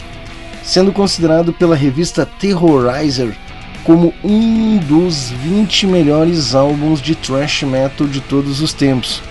[0.64, 3.36] sendo considerado pela revista Terrorizer
[3.84, 9.22] como um dos 20 melhores álbuns de thrash metal de todos os tempos,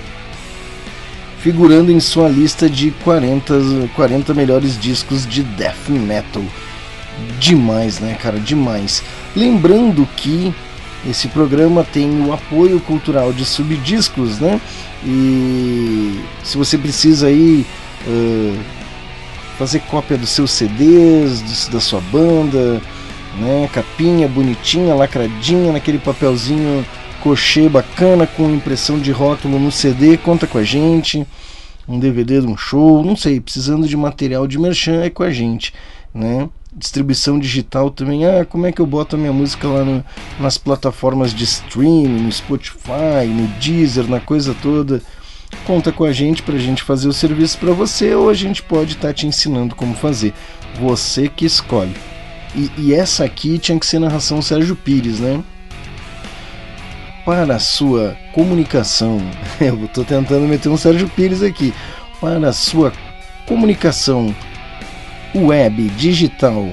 [1.39, 3.55] figurando em sua lista de 40,
[3.95, 6.43] 40 melhores discos de death metal.
[7.39, 8.39] Demais, né, cara?
[8.39, 9.03] Demais.
[9.35, 10.55] Lembrando que
[11.09, 14.61] esse programa tem o apoio cultural de subdiscos, né?
[15.05, 17.67] E se você precisa aí
[18.07, 18.59] uh,
[19.59, 22.81] fazer cópia dos seus CDs, da sua banda,
[23.39, 23.69] né?
[23.73, 26.85] Capinha bonitinha, lacradinha, naquele papelzinho
[27.21, 31.27] cochê bacana com impressão de rótulo no CD, conta com a gente.
[31.89, 35.31] Um DVD de um show, não sei, precisando de material de merchan é com a
[35.31, 35.75] gente,
[36.15, 36.49] né?
[36.75, 40.05] Distribuição digital também, ah, como é que eu boto a minha música lá no,
[40.41, 45.03] nas plataformas de streaming, no Spotify, no Deezer, na coisa toda
[45.67, 48.63] conta com a gente para a gente fazer o serviço para você ou a gente
[48.63, 50.35] pode estar tá te ensinando como fazer.
[50.81, 51.95] Você que escolhe.
[52.55, 55.43] E, e, essa aqui tinha que ser narração Sérgio Pires, né?
[57.25, 59.23] Para a sua comunicação,
[59.61, 61.73] eu estou tentando meter um Sérgio Pires aqui.
[62.21, 62.93] Para a sua
[63.47, 64.35] comunicação
[65.35, 66.69] web, digital,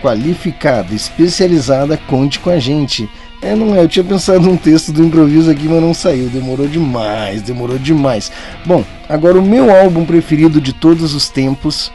[0.00, 3.08] qualificada, especializada, conte com a gente.
[3.42, 3.82] É, não é.
[3.82, 6.28] Eu tinha pensado num texto do improviso aqui, mas não saiu.
[6.28, 8.30] Demorou demais, demorou demais.
[8.66, 11.90] Bom, agora o meu álbum preferido de todos os tempos.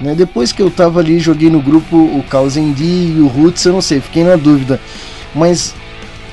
[0.00, 3.74] Né, depois que eu tava ali, joguei no grupo o Causendi e o Roots, eu
[3.74, 4.80] não sei, fiquei na dúvida.
[5.34, 5.74] Mas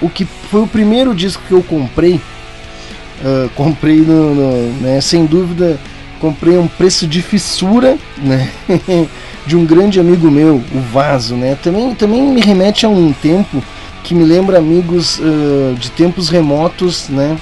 [0.02, 5.26] o que foi o primeiro disco que eu comprei, uh, comprei no, no, né, sem
[5.26, 5.78] dúvida,
[6.20, 8.50] comprei um preço de fissura, né,
[9.46, 11.58] de um grande amigo meu, o Vaso, né.
[11.62, 13.64] Também, também me remete a um tempo
[14.04, 17.38] que me lembra amigos uh, de tempos remotos, né?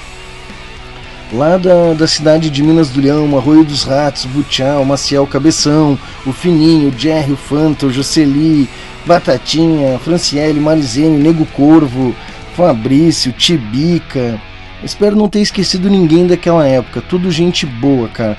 [1.32, 6.32] Lá da, da cidade de Minas do Leão, Arroio dos Ratos, Butiá, Maciel Cabeção, o
[6.32, 8.68] Fininho, o Jerry, o Fanta, o Jocely,
[9.04, 12.14] Batatinha, Franciele, Marizene, Nego Corvo,
[12.56, 14.40] Fabrício, Tibica.
[14.82, 18.36] Espero não ter esquecido ninguém daquela época, tudo gente boa, cara.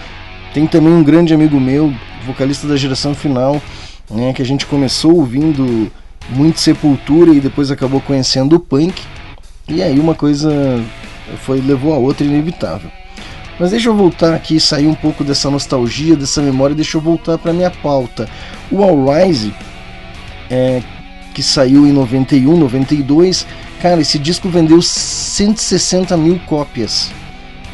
[0.54, 1.94] Tem também um grande amigo meu,
[2.26, 3.62] vocalista da geração final,
[4.10, 5.92] né, que a gente começou ouvindo
[6.30, 9.02] muito Sepultura e depois acabou conhecendo o punk.
[9.68, 10.50] E aí uma coisa
[11.44, 12.90] foi levou a outra inevitável.
[13.60, 17.38] Mas deixa eu voltar aqui, sair um pouco dessa nostalgia, dessa memória, deixa eu voltar
[17.38, 18.30] para minha pauta.
[18.72, 19.54] O All Rise,
[20.50, 20.82] é,
[21.34, 23.48] que saiu em 91, 92,
[23.82, 27.12] cara, esse disco vendeu 160 mil cópias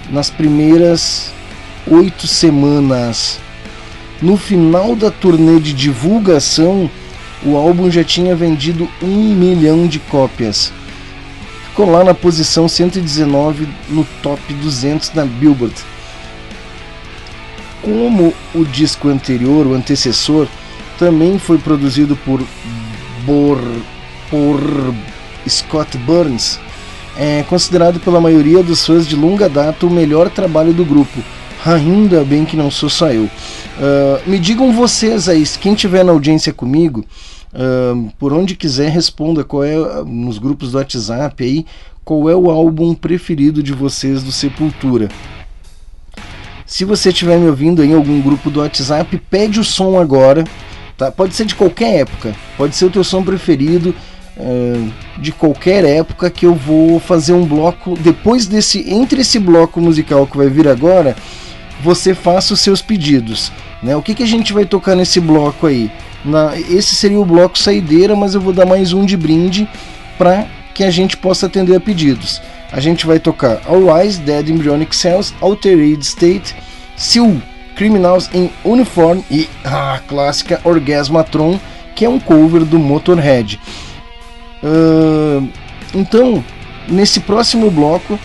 [0.10, 1.33] nas primeiras
[1.88, 3.40] oito semanas.
[4.22, 6.90] No final da turnê de divulgação,
[7.46, 10.72] o álbum já tinha vendido um milhão de cópias.
[11.70, 15.76] Ficou lá na posição 119 no top 200 da Billboard.
[17.82, 20.48] Como o disco anterior, o antecessor,
[20.98, 22.42] também foi produzido por,
[23.26, 23.60] Bor,
[24.30, 24.94] por
[25.48, 26.60] Scott Burns,
[27.18, 31.20] é considerado pela maioria dos fãs de longa data o melhor trabalho do grupo.
[31.66, 33.24] Ainda bem que não sou só eu.
[33.24, 37.06] Uh, me digam vocês aí, quem tiver na audiência comigo,
[37.54, 41.68] Uh, por onde quiser, responda qual é, nos grupos do WhatsApp aí,
[42.04, 45.08] qual é o álbum preferido de vocês do Sepultura.
[46.66, 50.44] Se você estiver me ouvindo em algum grupo do WhatsApp, pede o som agora.
[50.98, 51.12] Tá?
[51.12, 53.94] Pode ser de qualquer época, pode ser o teu som preferido
[55.20, 57.96] de qualquer época que eu vou fazer um bloco.
[58.00, 61.16] Depois desse, entre esse bloco musical que vai vir agora,
[61.84, 63.52] você faça os seus pedidos.
[63.82, 63.96] Né?
[63.96, 65.92] O que, que a gente vai tocar nesse bloco aí?
[66.24, 69.68] Na, esse seria o bloco saideira, mas eu vou dar mais um de brinde
[70.18, 72.42] para que a gente possa atender a pedidos.
[72.72, 76.56] A gente vai tocar All Rise, Dead Embryonic Cells, Altered State,
[76.96, 77.36] Seal,
[77.76, 81.60] Criminals in Uniform e a clássica Orgasmatron,
[81.94, 83.60] que é um cover do Motorhead.
[84.64, 85.48] Uh,
[85.94, 86.44] então,
[86.88, 88.18] nesse próximo bloco,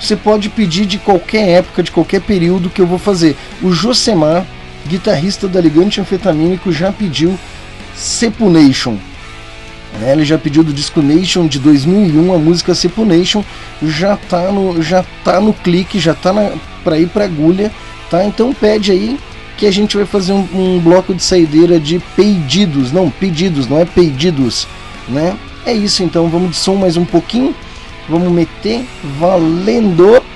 [0.00, 3.36] você pode pedir de qualquer época, de qualquer período que eu vou fazer.
[3.62, 4.46] O Josemar
[4.88, 7.38] guitarrista da Ligante Anfetamínico, já pediu
[7.94, 8.96] Sepunation.
[10.02, 13.42] É, ele já pediu do disco Nation de 2001 a música Sepunation,
[13.82, 16.32] já tá no já tá no clique, já tá
[16.84, 17.72] para ir para agulha,
[18.08, 18.24] tá?
[18.24, 19.18] Então pede aí
[19.56, 23.78] que a gente vai fazer um, um, bloco de saideira de pedidos, não pedidos, não
[23.78, 24.66] é pedidos,
[25.08, 25.36] né?
[25.66, 27.54] É isso então, vamos de som mais um pouquinho,
[28.10, 28.84] vamos meter
[29.20, 30.29] valendo.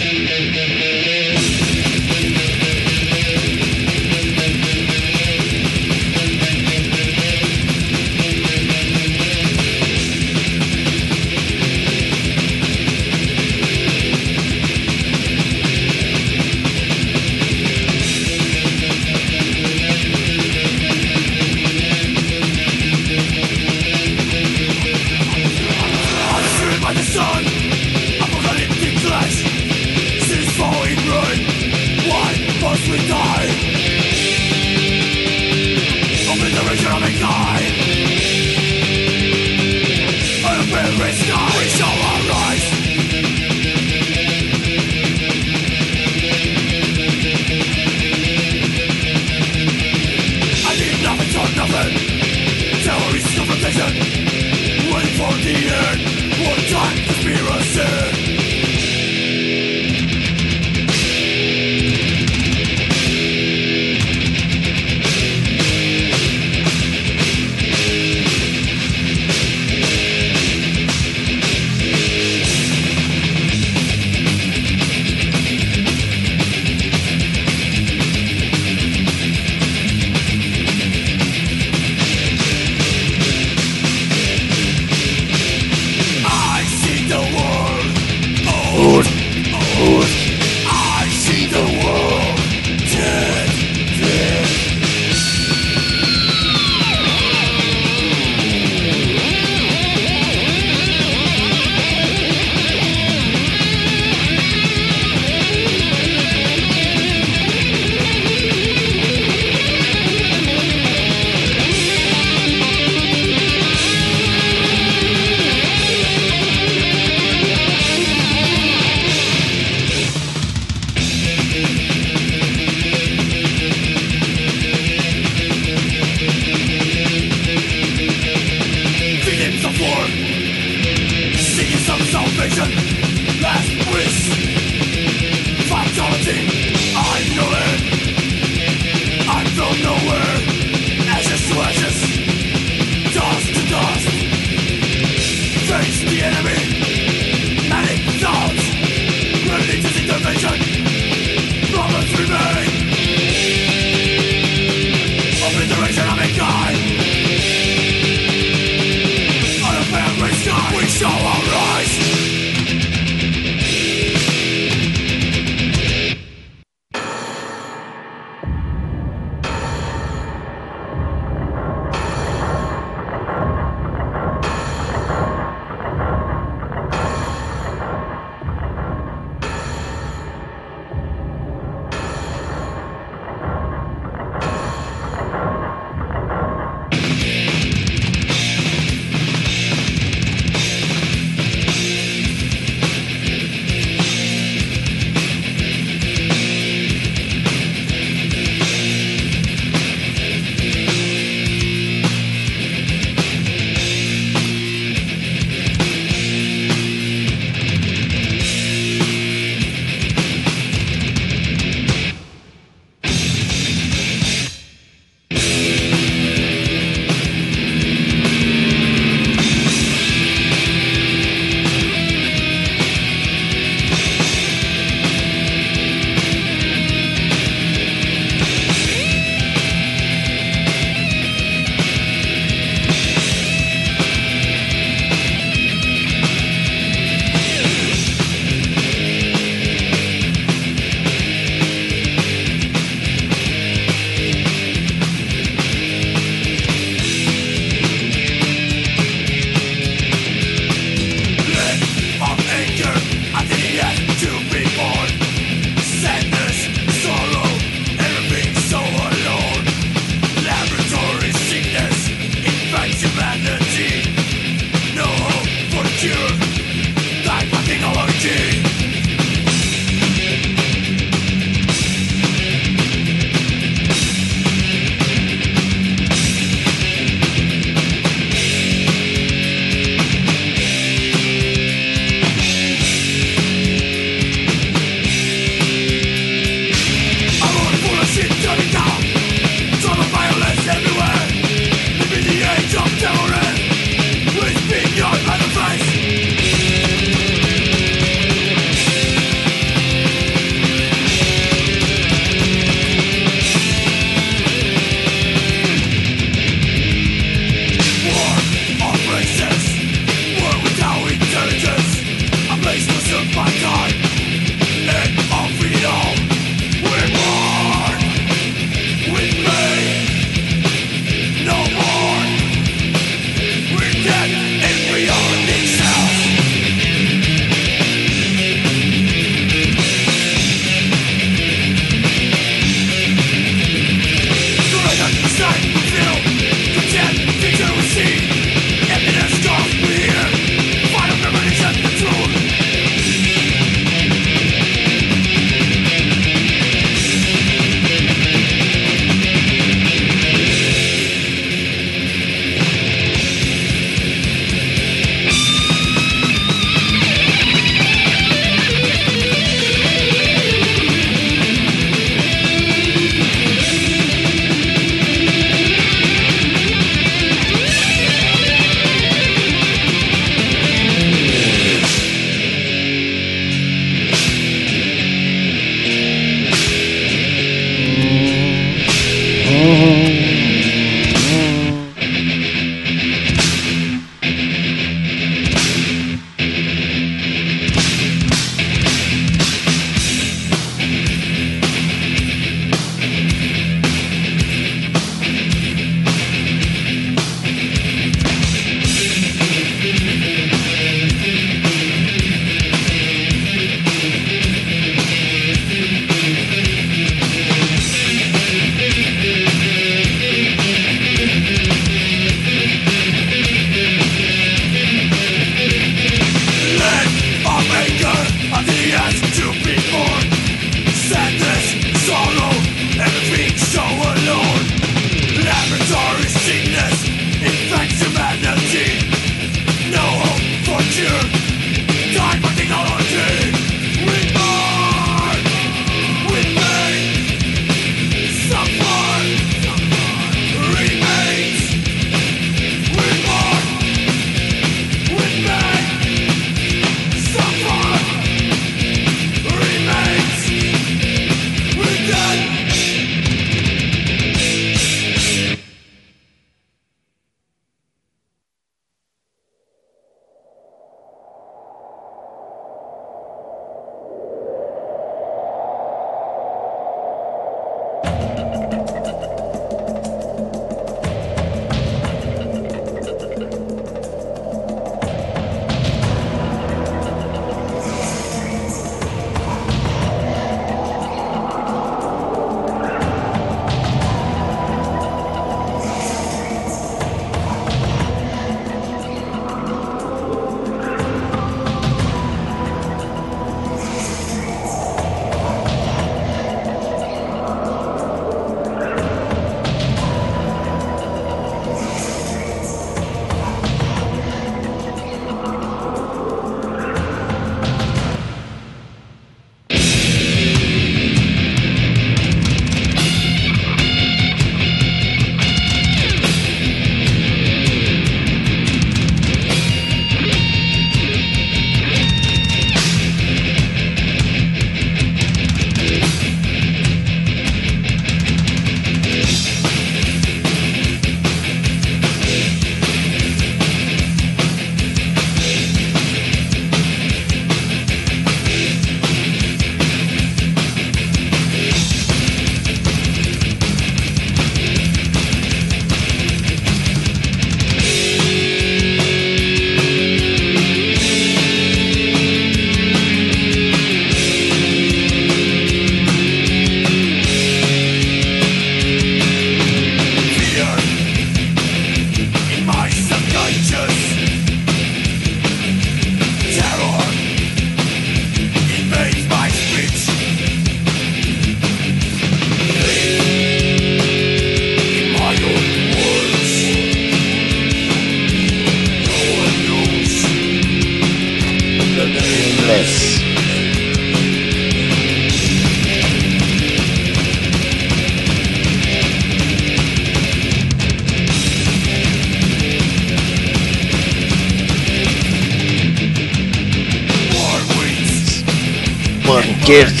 [599.64, 600.00] gives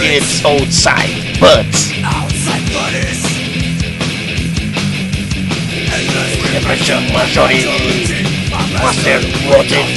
[0.00, 0.44] its.
[0.44, 3.22] Outside bodies.
[6.54, 7.64] The pressure majority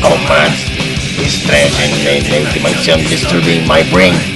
[0.02, 0.60] commands.
[1.18, 4.31] This strange and dimension disturbing my brain.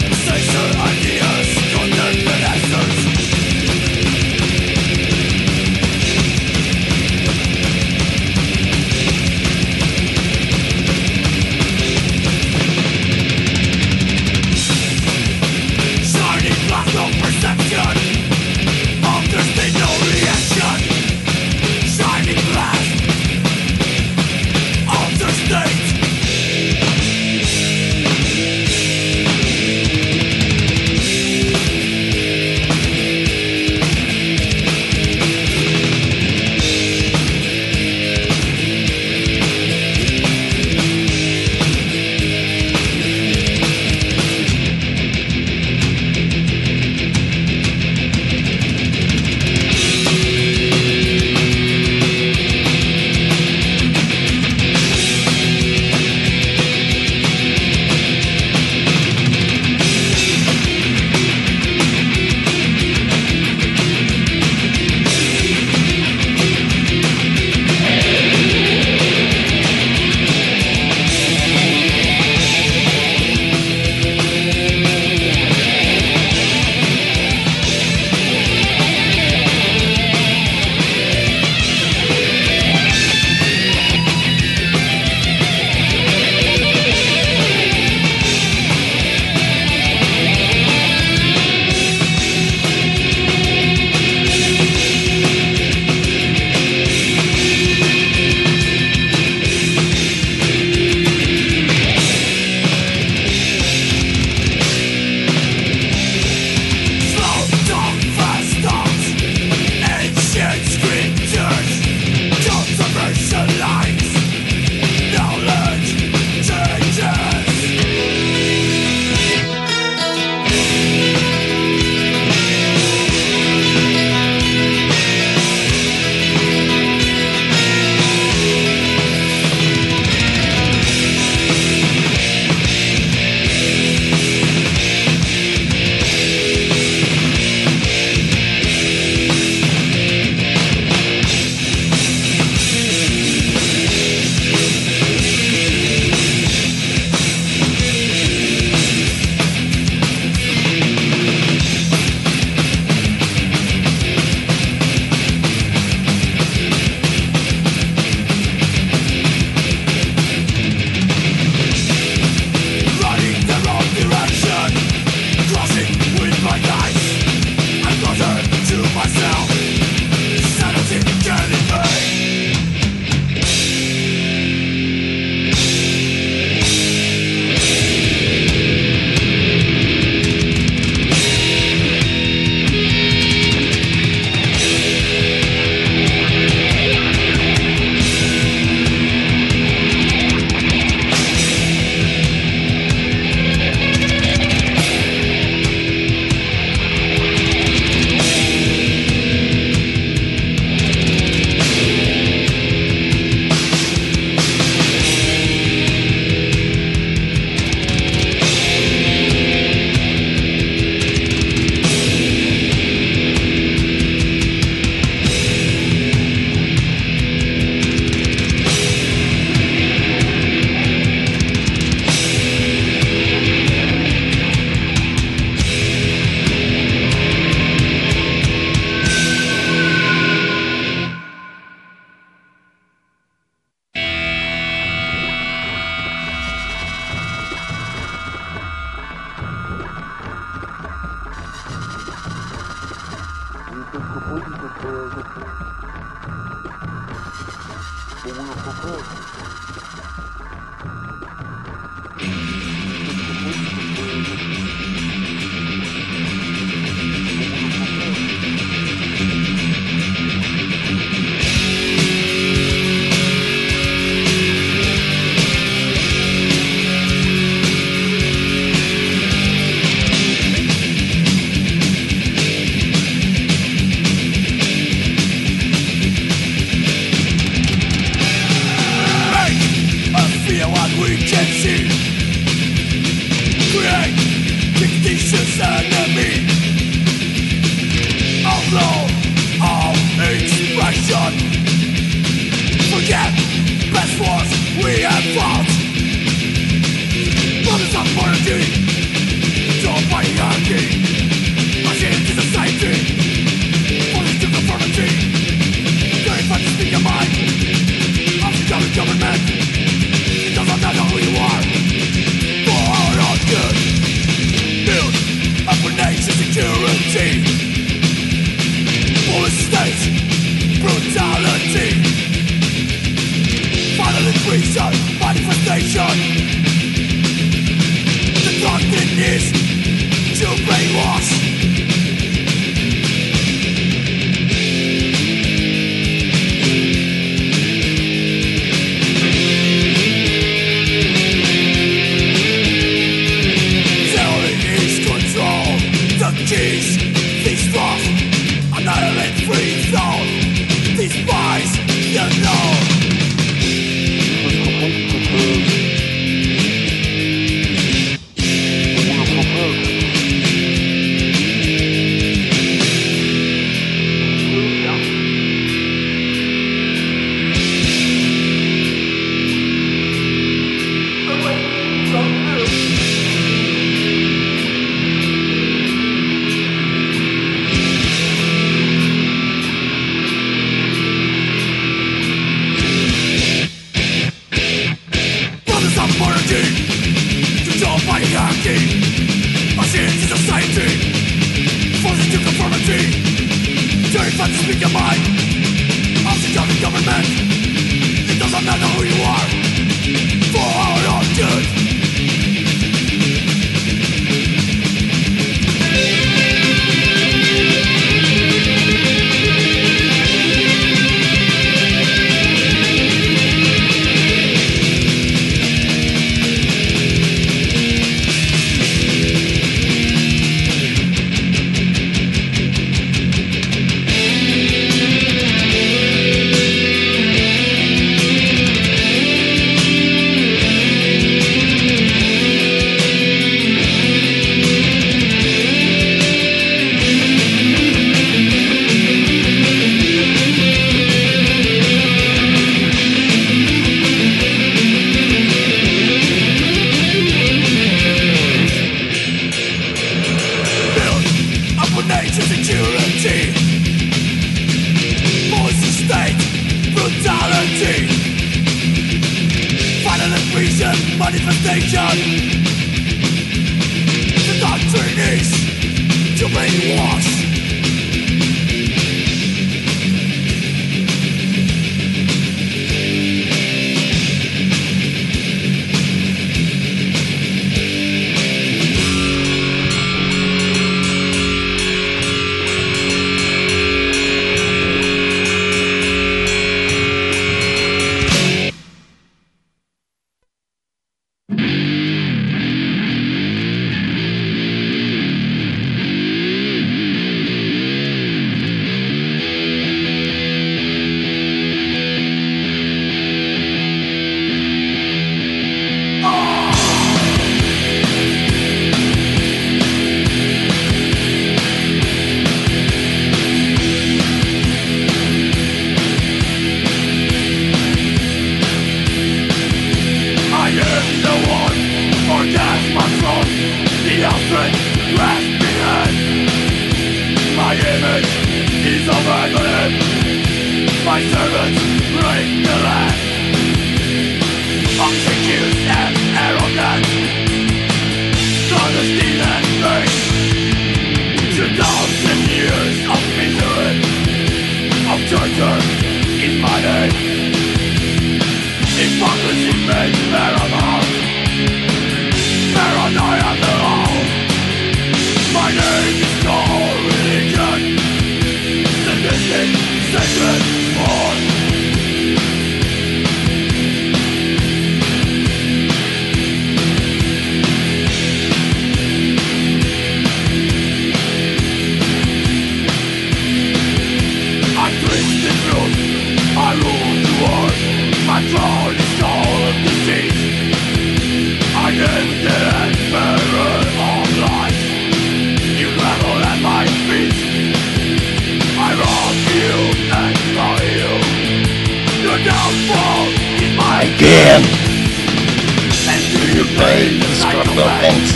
[597.76, 598.32] your hands,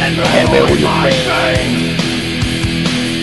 [0.00, 0.16] and
[0.50, 1.12] where will you pray?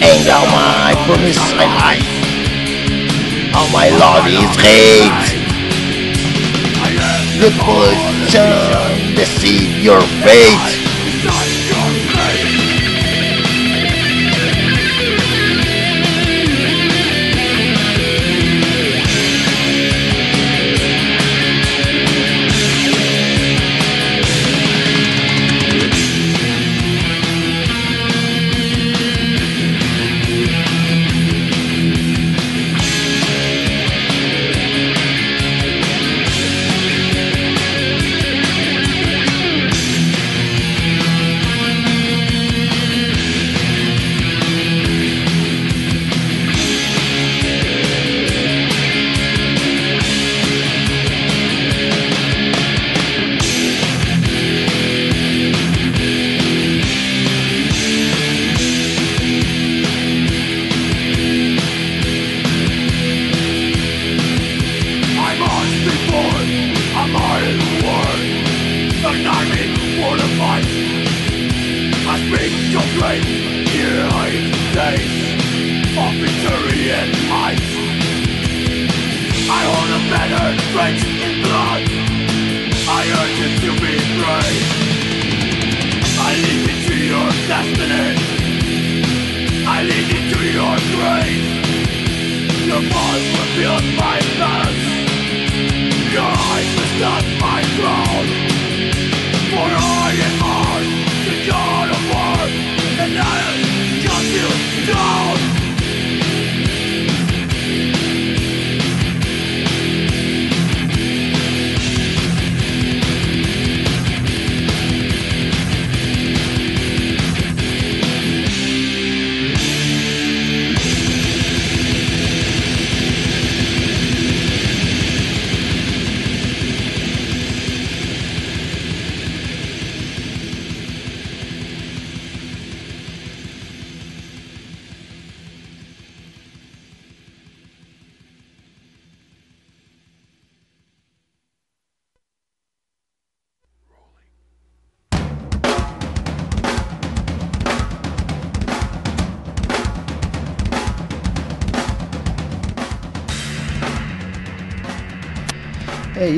[0.06, 2.06] And now my promise my life,
[3.54, 5.10] how my Lord is great.
[7.42, 10.83] The poison deceive your fate.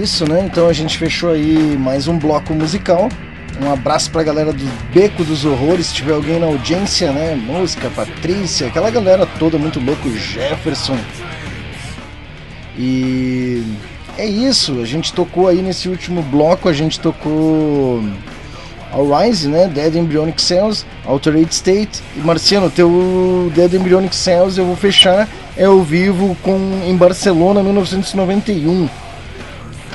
[0.05, 0.43] Isso, né?
[0.45, 3.09] Então a gente fechou aí mais um bloco musical.
[3.59, 4.63] Um abraço pra galera do
[4.93, 5.87] Beco dos Horrores.
[5.87, 7.33] Se tiver alguém na audiência, né?
[7.33, 10.95] Música, Patrícia, aquela galera toda muito louco, Jefferson.
[12.77, 13.63] E
[14.15, 14.79] é isso.
[14.79, 18.03] A gente tocou aí nesse último bloco, a gente tocou
[18.93, 19.67] Rise, né?
[19.67, 22.03] Dead Embryonic Cells, Altered State.
[22.15, 25.27] E Marciano, teu Dead Embryonic Cells eu vou fechar.
[25.57, 28.87] É ao vivo com em Barcelona 1991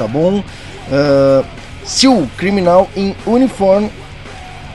[0.00, 0.38] tá bom?
[0.38, 1.44] Uh,
[1.84, 3.88] Seal, Criminal in Uniform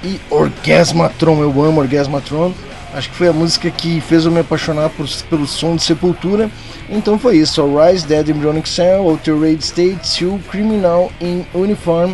[0.04, 2.54] e Orgasmatron, eu amo Orgasmatron.
[2.94, 6.50] Acho que foi a música que fez eu me apaixonar por, pelo som de Sepultura.
[6.88, 12.14] Então foi isso: Rise, Dead Embryonic Cell, Altered State, Seal, Criminal in Uniform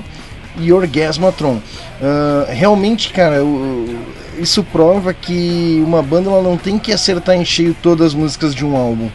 [0.57, 1.55] e Orgasmatron.
[1.55, 3.99] Uh, realmente, cara, eu,
[4.39, 8.55] isso prova que uma banda ela não tem que acertar em cheio todas as músicas
[8.55, 9.09] de um álbum.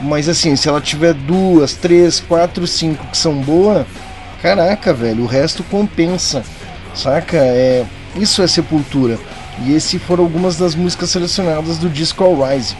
[0.00, 3.86] Mas assim, se ela tiver duas, três, quatro, cinco que são boas,
[4.42, 6.42] caraca, velho, o resto compensa,
[6.94, 7.36] saca?
[7.36, 7.84] É,
[8.16, 9.18] isso é Sepultura.
[9.64, 12.74] E esse foram algumas das músicas selecionadas do disco All Rise.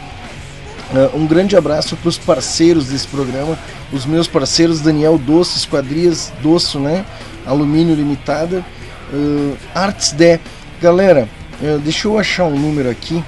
[0.91, 3.57] Uh, um grande abraço para os parceiros desse programa,
[3.91, 7.03] os meus parceiros Daniel Doce, Esquadrias Doce, né?
[7.45, 8.63] Alumínio Limitada,
[9.11, 10.39] uh, Arts D.
[10.81, 11.27] Galera,
[11.61, 13.23] uh, deixa eu achar um número aqui.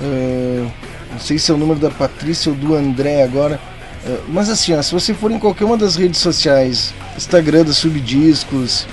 [0.00, 0.70] Uh,
[1.10, 3.60] não sei se é o número da Patrícia ou do André agora.
[4.04, 7.72] É, mas assim, ó, se você for em qualquer uma das redes sociais, Instagram da
[7.72, 8.86] Subdiscos,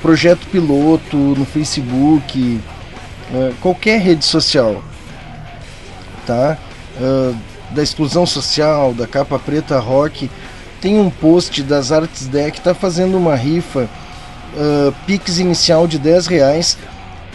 [0.00, 2.60] Projeto Piloto, no Facebook,
[3.34, 4.82] é, qualquer rede social,
[6.26, 6.56] tá?
[7.00, 7.34] É,
[7.72, 10.30] da exclusão social, da capa preta rock,
[10.80, 13.88] tem um post das Artes Deck tá fazendo uma rifa,
[14.54, 16.78] uh, Pix inicial de 10 reais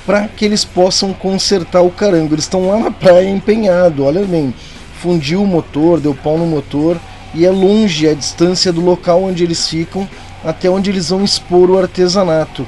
[0.05, 2.35] para que eles possam consertar o carango.
[2.35, 4.53] Eles estão lá na praia empenhado, olha bem,
[5.01, 6.97] fundiu o motor, deu pau no motor
[7.33, 10.07] e é longe a distância do local onde eles ficam
[10.43, 12.67] até onde eles vão expor o artesanato,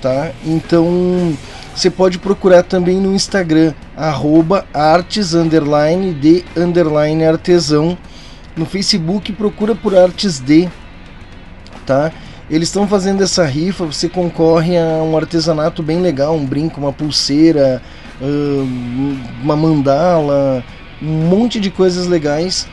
[0.00, 0.32] tá?
[0.44, 1.36] Então
[1.74, 3.74] você pode procurar também no Instagram
[4.72, 7.96] artes underline de underline artesão.
[8.56, 10.68] No Facebook procura por artes de,
[11.86, 12.10] tá?
[12.50, 16.92] Eles estão fazendo essa rifa, você concorre a um artesanato bem legal, um brinco, uma
[16.92, 17.80] pulseira,
[19.40, 20.64] uma mandala,
[21.00, 22.66] um monte de coisas legais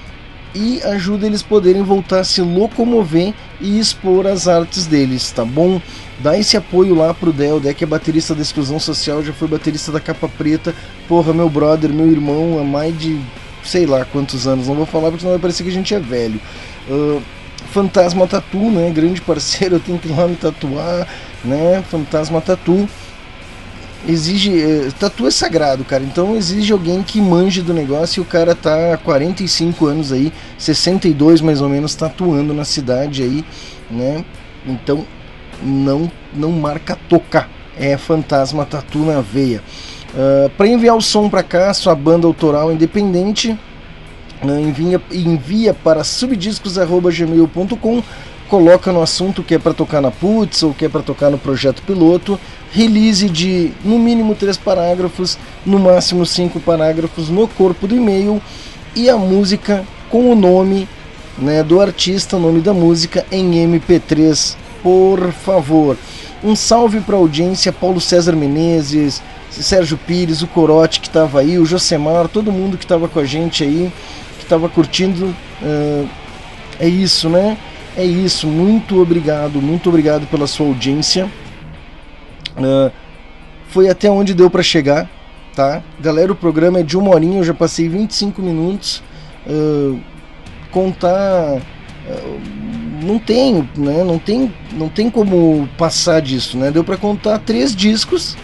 [0.56, 5.80] e ajuda eles poderem voltar a se locomover e expor as artes deles, tá bom?
[6.20, 9.48] Dá esse apoio lá pro Del, Del que é baterista da Exclusão Social, já foi
[9.48, 10.74] baterista da Capa Preta,
[11.08, 13.20] porra, meu brother, meu irmão, há mais de
[13.64, 16.00] sei lá quantos anos, não vou falar porque senão vai parecer que a gente é
[16.00, 16.40] velho.
[16.90, 17.22] Uh,
[17.78, 18.90] Fantasma Tatu, né?
[18.90, 21.08] Grande parceiro, eu tenho que ir lá me tatuar,
[21.46, 21.84] né?
[21.92, 22.90] Fantasma Tatu.
[24.08, 24.60] Exige.
[24.60, 26.04] Eh, tatu é sagrado, cara.
[26.04, 30.34] Então exige alguém que manje do negócio e o cara tá há 45 anos aí,
[30.58, 33.46] 62 mais ou menos, tatuando na cidade aí,
[33.92, 34.26] né?
[34.66, 35.06] Então
[35.62, 37.48] não, não marca tocar.
[37.78, 39.62] É Fantasma Tatu na veia.
[40.16, 43.56] Uh, ah, para enviar o som para cá, sua banda autoral independente,
[44.44, 48.04] envia, envia para subdiscos.gmail.com
[48.48, 51.38] coloca no assunto que é para tocar na Putz ou que é para tocar no
[51.38, 52.40] projeto piloto,
[52.72, 58.42] release de no mínimo três parágrafos, no máximo cinco parágrafos no corpo do e-mail
[58.96, 60.88] e a música com o nome
[61.38, 65.98] né, do artista, o nome da música em MP3, por favor.
[66.44, 71.58] Um salve para a audiência, Paulo César Menezes, Sérgio Pires, o Corote que estava aí,
[71.58, 73.92] o Josemar, todo mundo que estava com a gente aí,
[74.48, 75.36] estava curtindo.
[75.62, 76.08] Uh,
[76.80, 77.58] é isso, né?
[77.96, 78.48] É isso.
[78.48, 81.30] Muito obrigado, muito obrigado pela sua audiência.
[82.58, 82.92] Uh,
[83.70, 85.10] foi até onde deu para chegar,
[85.56, 85.84] tá?
[86.00, 89.04] Galera, o programa é de uma horinha, eu já passei 25 minutos.
[89.46, 90.00] Uh,
[90.72, 91.62] contar.
[93.04, 94.04] não tem, né?
[94.04, 96.72] Não tem, não tem como passar disso, né?
[96.72, 98.36] Deu para contar três discos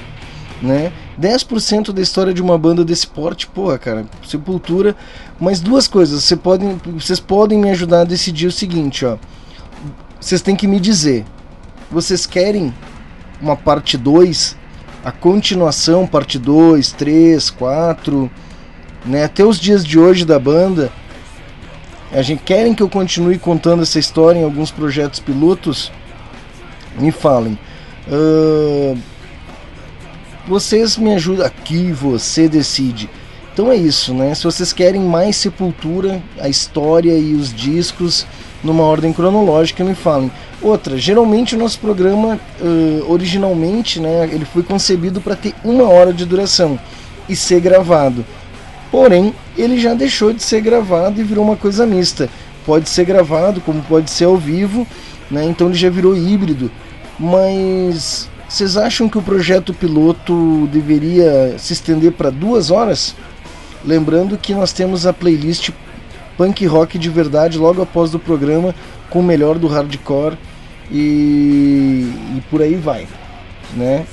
[0.63, 0.91] né?
[1.19, 4.95] 10% da história de uma banda desse porte, porra, cara, Sepultura.
[5.39, 9.17] Mas duas coisas, você podem, vocês podem me ajudar a decidir o seguinte, ó.
[10.19, 11.25] Vocês têm que me dizer,
[11.91, 12.73] vocês querem
[13.41, 14.55] uma parte 2,
[15.03, 18.31] a continuação, parte 2, 3, 4,
[19.05, 20.91] né, até os dias de hoje da banda.
[22.11, 25.91] A gente querem que eu continue contando essa história em alguns projetos pilotos?
[26.97, 27.57] Me falem.
[28.07, 28.97] Uh,
[30.47, 33.09] vocês me ajudam aqui, você decide.
[33.53, 34.33] Então é isso, né?
[34.33, 38.25] Se vocês querem mais Sepultura, a história e os discos
[38.63, 40.31] numa ordem cronológica, me falem.
[40.61, 46.13] Outra, geralmente o nosso programa, uh, originalmente, né, ele foi concebido para ter uma hora
[46.13, 46.79] de duração
[47.27, 48.25] e ser gravado.
[48.89, 52.29] Porém, ele já deixou de ser gravado e virou uma coisa mista.
[52.65, 54.87] Pode ser gravado, como pode ser ao vivo,
[55.29, 55.43] né?
[55.43, 56.71] Então ele já virou híbrido.
[57.19, 63.15] Mas vocês acham que o projeto piloto deveria se estender para duas horas?
[63.83, 65.71] Lembrando que nós temos a playlist
[66.37, 68.75] punk rock de verdade logo após o programa
[69.09, 70.37] com o melhor do hardcore
[70.91, 73.07] e, e por aí vai,
[73.75, 74.05] né?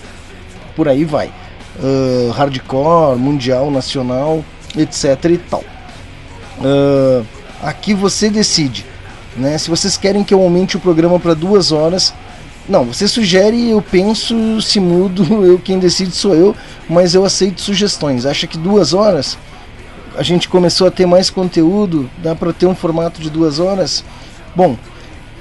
[0.75, 1.31] Por aí vai.
[1.79, 4.43] Uh, hardcore, mundial, nacional,
[4.75, 5.63] etc e tal.
[6.61, 7.27] Uh,
[7.63, 8.87] aqui você decide,
[9.37, 9.59] né?
[9.59, 12.15] Se vocês querem que eu aumente o programa para duas horas,
[12.69, 16.55] não, você sugere, eu penso, se mudo, eu quem decide sou eu,
[16.89, 18.27] mas eu aceito sugestões.
[18.27, 19.37] Acha que duas horas?
[20.17, 24.05] A gente começou a ter mais conteúdo, dá para ter um formato de duas horas?
[24.55, 24.77] Bom,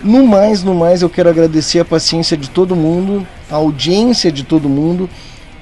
[0.04, 4.44] no mais, no mais, eu quero agradecer a paciência de todo mundo, a audiência de
[4.44, 5.10] todo mundo.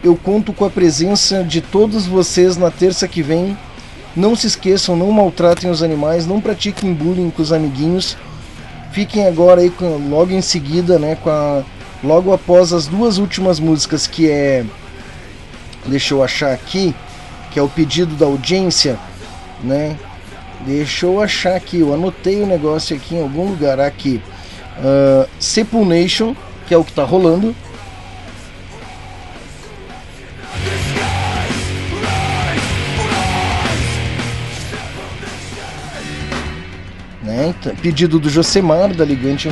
[0.04, 3.58] Eu conto com a presença de todos vocês na terça que vem.
[4.16, 8.16] Não se esqueçam, não maltratem os animais, não pratiquem bullying com os amiguinhos
[8.92, 11.64] fiquem agora aí com, logo em seguida, né, com a,
[12.04, 14.66] logo após as duas últimas músicas que é
[15.86, 16.94] deixa eu achar aqui,
[17.52, 19.00] que é o pedido da audiência,
[19.64, 19.98] né?
[20.66, 24.22] Deixa eu achar aqui, eu anotei o negócio aqui em algum lugar aqui.
[24.80, 26.36] Uh, Sepulnation,
[26.68, 27.56] que é o que tá rolando,
[37.82, 39.50] Pedido do Josemar, da Ligante,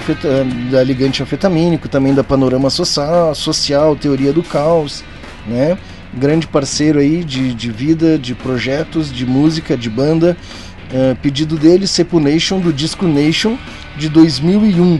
[0.71, 5.03] da Ligante Anfetamínico, também da Panorama Social, Social Teoria do Caos,
[5.47, 5.77] né?
[6.15, 10.37] grande parceiro aí de, de vida, de projetos, de música, de banda.
[10.91, 13.57] Uh, pedido dele, Sepu Nation, do disco Nation,
[13.97, 14.99] de 2001.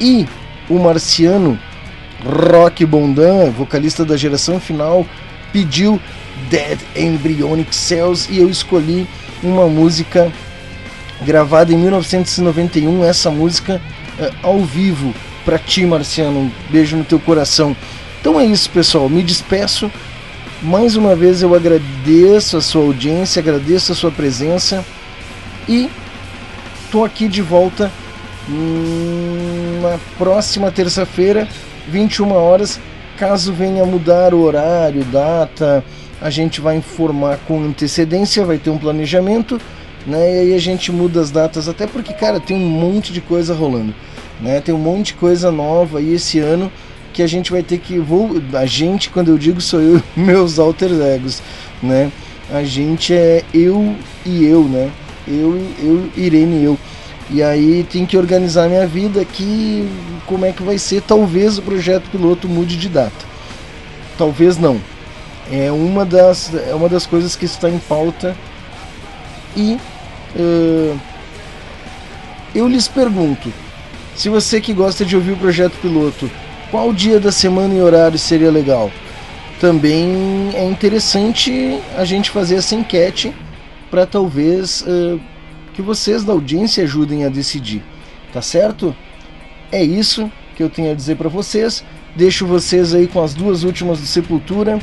[0.00, 0.26] E
[0.68, 1.58] o Marciano
[2.24, 5.04] Rock Bondan, vocalista da geração final,
[5.52, 6.00] pediu
[6.48, 9.06] Dead Embryonic Cells e eu escolhi
[9.42, 10.32] uma música
[11.24, 13.80] gravada em 1991, essa música
[14.18, 15.12] é, ao vivo
[15.44, 16.38] para ti, Marciano.
[16.38, 17.76] Um beijo no teu coração.
[18.20, 19.08] Então é isso, pessoal.
[19.08, 19.90] Me despeço.
[20.62, 24.84] Mais uma vez eu agradeço a sua audiência, agradeço a sua presença
[25.68, 25.90] e
[26.90, 27.90] tô aqui de volta
[29.82, 31.46] na próxima terça-feira,
[31.88, 32.80] 21 horas.
[33.18, 35.84] Caso venha mudar o horário, data,
[36.20, 39.60] a gente vai informar com antecedência, vai ter um planejamento
[40.06, 40.36] né?
[40.36, 43.54] E aí a gente muda as datas, até porque, cara, tem um monte de coisa
[43.54, 43.94] rolando,
[44.40, 44.60] né?
[44.60, 46.70] Tem um monte de coisa nova aí esse ano
[47.12, 50.58] que a gente vai ter que vou a gente quando eu digo sou eu meus
[50.58, 51.40] alter egos
[51.80, 52.10] né?
[52.50, 53.94] A gente é eu
[54.26, 54.90] e eu né?
[55.26, 56.78] Eu eu Irene e eu.
[57.30, 59.88] E aí tem que organizar minha vida aqui
[60.26, 61.00] como é que vai ser.
[61.02, 63.24] Talvez o projeto piloto mude de data.
[64.18, 64.80] Talvez não.
[65.50, 68.36] É uma das é uma das coisas que está em pauta
[69.56, 69.78] e
[70.36, 70.98] Uh,
[72.54, 73.52] eu lhes pergunto,
[74.14, 76.30] se você que gosta de ouvir o projeto piloto,
[76.70, 78.90] qual dia da semana e horário seria legal?
[79.60, 83.32] Também é interessante a gente fazer essa enquete
[83.90, 85.20] para talvez uh,
[85.72, 87.82] que vocês da audiência ajudem a decidir,
[88.32, 88.94] tá certo?
[89.70, 91.84] É isso que eu tenho a dizer para vocês.
[92.14, 94.78] Deixo vocês aí com as duas últimas do Sepultura.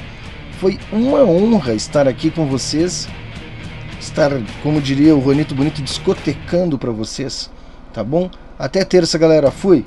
[0.60, 3.07] Foi uma honra estar aqui com vocês
[4.02, 4.32] estar,
[4.64, 7.49] como diria o Ronito Bonito, discotecando para vocês,
[7.94, 8.30] tá bom?
[8.57, 9.52] Até terça, galera.
[9.52, 9.84] Fui!